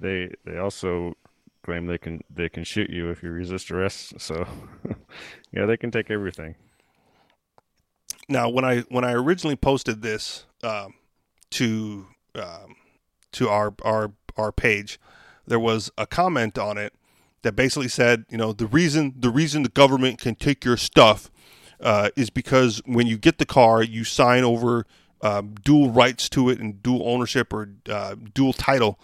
[0.00, 1.14] they they also
[1.62, 4.20] claim they can they can shoot you if you resist arrest.
[4.20, 4.46] So
[5.52, 6.54] yeah, they can take everything.
[8.28, 10.94] Now, when I when I originally posted this um,
[11.50, 12.76] to um,
[13.32, 14.98] to our our our page,
[15.46, 16.94] there was a comment on it
[17.42, 21.30] that basically said, you know, the reason the reason the government can take your stuff
[21.80, 24.86] uh, is because when you get the car, you sign over
[25.20, 28.98] uh, dual rights to it and dual ownership or uh, dual title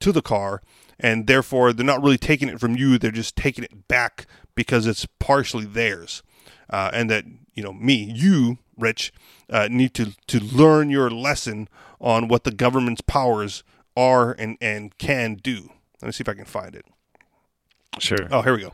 [0.00, 0.62] to the car,
[0.98, 4.86] and therefore they're not really taking it from you; they're just taking it back because
[4.86, 6.22] it's partially theirs,
[6.70, 7.24] uh, and that
[7.54, 9.12] you know me, you, Rich,
[9.50, 11.68] uh, need to to learn your lesson
[12.00, 13.62] on what the government's powers
[13.96, 15.70] are and and can do.
[16.00, 16.84] Let me see if I can find it.
[17.98, 18.28] Sure.
[18.30, 18.72] Oh, here we go.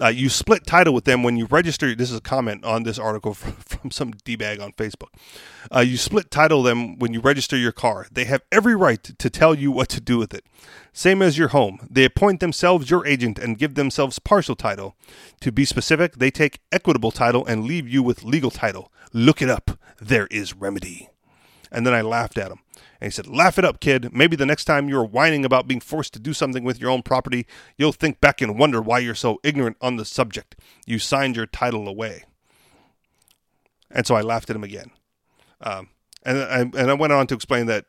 [0.00, 1.94] Uh, you split title with them when you register.
[1.94, 5.10] This is a comment on this article from, from some d bag on Facebook.
[5.74, 8.06] Uh, you split title them when you register your car.
[8.10, 10.44] They have every right to tell you what to do with it.
[10.92, 11.86] Same as your home.
[11.88, 14.96] They appoint themselves your agent and give themselves partial title.
[15.40, 18.90] To be specific, they take equitable title and leave you with legal title.
[19.12, 19.78] Look it up.
[20.00, 21.08] There is remedy.
[21.70, 22.58] And then I laughed at him.
[23.04, 24.14] And he said, Laugh it up, kid.
[24.14, 27.02] Maybe the next time you're whining about being forced to do something with your own
[27.02, 27.46] property,
[27.76, 30.58] you'll think back and wonder why you're so ignorant on the subject.
[30.86, 32.24] You signed your title away.
[33.90, 34.90] And so I laughed at him again.
[35.60, 35.90] Um,
[36.24, 37.84] and, I, and I went on to explain that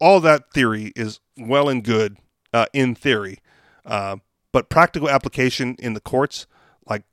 [0.00, 2.16] all that theory is well and good
[2.52, 3.38] uh, in theory,
[3.84, 4.16] uh,
[4.50, 6.48] but practical application in the courts,
[6.88, 7.04] like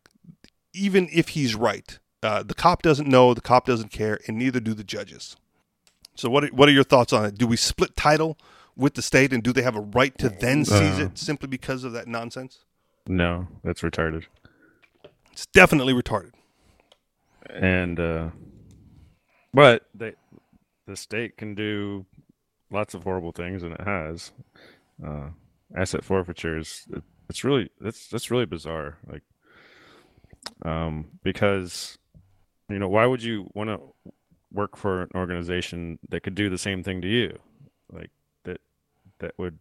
[0.73, 4.59] even if he's right, uh, the cop doesn't know, the cop doesn't care, and neither
[4.59, 5.35] do the judges.
[6.15, 7.37] So what are, what are your thoughts on it?
[7.37, 8.37] Do we split title
[8.75, 11.05] with the state, and do they have a right to then seize Uh.
[11.05, 12.59] it simply because of that nonsense?
[13.07, 14.25] No, that's retarded.
[15.31, 16.31] It's definitely retarded.
[17.49, 18.29] And uh
[19.53, 20.13] but they
[20.87, 22.05] the state can do
[22.71, 24.31] lots of horrible things and it has.
[25.05, 25.29] Uh
[25.75, 29.23] asset forfeitures it, it's really that's that's really bizarre like
[30.63, 31.97] um because
[32.69, 33.79] you know why would you want to
[34.53, 37.39] work for an organization that could do the same thing to you
[37.91, 38.11] like
[38.43, 38.61] that
[39.19, 39.57] that would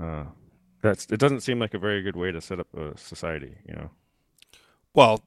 [0.00, 0.24] uh
[0.82, 3.74] that's it doesn't seem like a very good way to set up a society you
[3.74, 3.90] know
[4.94, 5.22] Well,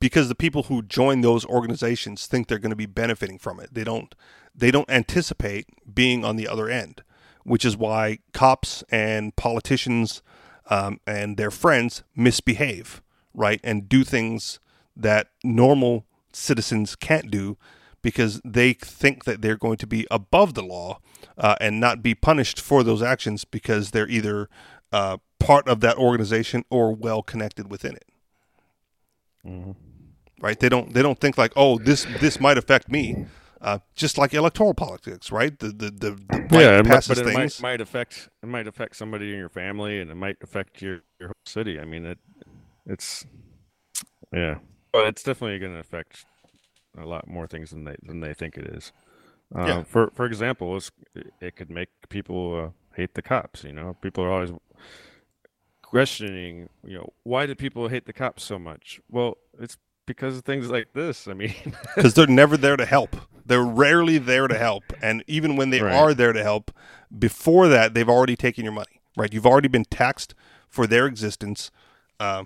[0.00, 3.72] because the people who join those organizations think they're going to be benefiting from it.
[3.72, 4.14] They don't.
[4.54, 7.02] They don't anticipate being on the other end,
[7.44, 10.22] which is why cops and politicians
[10.70, 13.02] um, and their friends misbehave,
[13.34, 14.58] right, and do things
[14.96, 17.58] that normal citizens can't do
[18.06, 21.00] because they think that they're going to be above the law
[21.38, 24.48] uh, and not be punished for those actions because they're either
[24.92, 28.04] uh, part of that organization or well connected within it
[29.46, 29.72] Mm-hmm.
[30.40, 30.58] right?
[30.60, 33.26] They don't they don't think like, oh, this this might affect me.
[33.60, 35.58] Uh, just like electoral politics, right?
[35.58, 37.62] The the the, the right yeah, it passes but it things.
[37.62, 41.00] might, might affect it might affect somebody in your family, and it might affect your
[41.20, 41.80] your whole city.
[41.80, 42.18] I mean, it
[42.86, 43.26] it's
[44.32, 44.58] yeah,
[44.92, 46.26] but it's definitely going to affect
[46.98, 48.92] a lot more things than they than they think it is.
[49.54, 49.82] Uh, Yeah.
[49.84, 50.90] For for example, it's,
[51.40, 53.64] it could make people uh, hate the cops.
[53.64, 54.52] You know, people are always
[55.82, 56.68] questioning.
[56.84, 59.00] You know, why do people hate the cops so much?
[59.10, 59.76] Well, it's
[60.06, 61.28] because of things like this.
[61.28, 61.54] I mean,
[61.94, 63.16] because they're never there to help.
[63.44, 65.94] They're rarely there to help, and even when they Right.
[65.94, 66.72] are there to help,
[67.16, 69.00] before that they've already taken your money.
[69.16, 69.32] Right?
[69.32, 70.34] You've already been taxed
[70.68, 71.70] for their existence,
[72.18, 72.44] uh,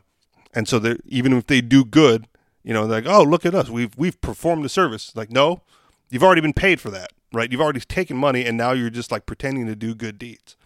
[0.52, 2.28] and so even if they do good,
[2.62, 5.14] you know, like, oh, look at us, we've we've performed a service.
[5.16, 5.62] Like, no,
[6.10, 7.12] you've already been paid for that.
[7.32, 7.50] Right?
[7.52, 10.56] You've already taken money, and now you're just like pretending to do good deeds.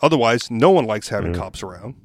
[0.00, 1.40] Otherwise, no one likes having Yeah.
[1.40, 1.96] cops around.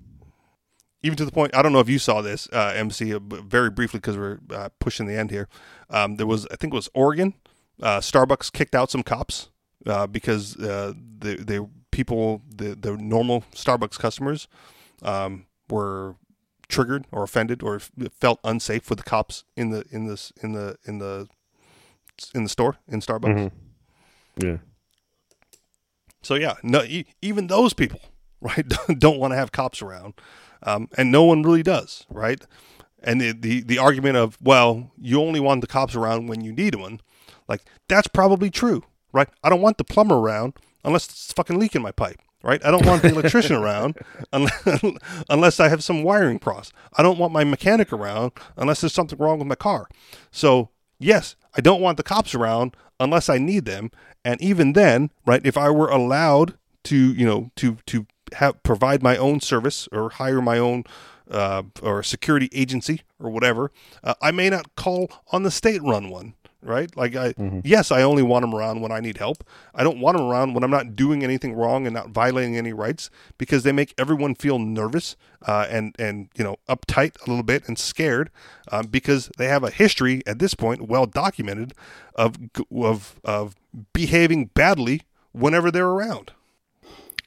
[1.02, 3.70] Even to the point, I don't know if you saw this, uh, MC, uh, very
[3.70, 5.48] briefly because we're uh, pushing the end here.
[5.90, 7.36] Um, there was, I think it was Oregon,
[7.82, 9.50] uh, Starbucks kicked out some cops
[9.86, 14.48] uh, because uh, the the people, the the normal Starbucks customers,
[15.04, 16.16] um, were
[16.70, 20.78] triggered or offended or felt unsafe with the cops in the in this in the
[20.86, 21.28] in the
[22.34, 23.36] in the store in Starbucks.
[23.36, 23.52] Mhm.
[24.38, 24.58] Yeah.
[26.22, 28.02] So yeah, no, e- even those people,
[28.42, 28.66] right,
[28.98, 30.14] don't want to have cops around,
[30.64, 32.42] um, and no one really does, right?
[33.02, 36.52] And the, the the argument of well, you only want the cops around when you
[36.52, 37.00] need one,
[37.48, 39.30] like that's probably true, right?
[39.44, 40.54] I don't want the plumber around
[40.84, 42.64] unless it's fucking leaking my pipe, right?
[42.66, 43.98] I don't want the electrician around
[44.34, 44.84] unless,
[45.30, 46.72] unless I have some wiring cross.
[46.98, 49.88] I don't want my mechanic around unless there's something wrong with my car.
[50.32, 50.70] So
[51.00, 53.92] yes, I don't want the cops around unless I need them.
[54.24, 59.02] And even then, right, if I were allowed to, you know, to to have provide
[59.02, 60.84] my own service or hire my own
[61.30, 63.72] uh, or security agency or whatever,
[64.04, 66.34] uh, I may not call on the state-run one.
[66.62, 66.96] Right?
[66.98, 67.34] Like, I
[67.64, 69.46] yes, I only want them around when I need help.
[69.74, 72.74] I don't want them around when I'm not doing anything wrong and not violating any
[72.74, 75.16] rights because they make everyone feel nervous
[75.48, 78.30] uh, and and you know uptight a little bit and scared
[78.72, 81.74] um, because they have a history at this point, well documented,
[82.16, 82.36] of
[82.76, 83.56] of of
[83.94, 86.34] behaving badly whenever they're around.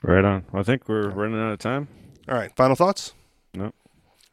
[0.03, 0.45] Right on.
[0.53, 1.89] I think we're running out of time.
[2.28, 3.14] All right, final thoughts.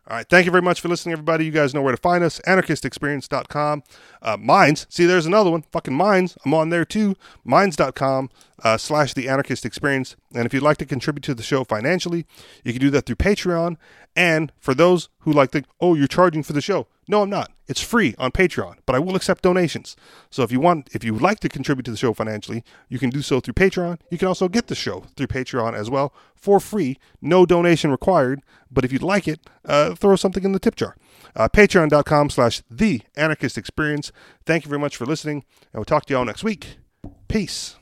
[0.10, 0.28] All right.
[0.28, 1.46] Thank you very much for listening, everybody.
[1.46, 2.42] You guys know where to find us.
[2.48, 3.84] Anarchistexperience.com.
[4.24, 4.88] Uh, Minds.
[4.90, 5.62] See, there's another one.
[5.72, 6.36] Fucking Minds.
[6.44, 7.16] I'm on there too.
[7.44, 8.32] Minds.com
[8.64, 10.16] uh, slash the Anarchist Experience.
[10.34, 12.26] And if you'd like to contribute to the show financially,
[12.64, 13.78] you can do that through Patreon.
[14.16, 16.88] And for those who like think, oh, you're charging for the show.
[17.10, 17.52] No, I'm not.
[17.68, 19.96] It's free on Patreon, but I will accept donations.
[20.30, 23.00] So if you want, if you would like to contribute to the show financially, you
[23.00, 24.00] can do so through Patreon.
[24.12, 28.44] You can also get the show through Patreon as well for free, no donation required.
[28.70, 30.96] But if you'd like it, uh, throw something in the tip jar.
[31.36, 34.12] Uh, Patreon.com slash The Anarchist Experience.
[34.46, 36.78] Thank you very much for listening, and we'll talk to you all next week.
[37.28, 37.80] Peace.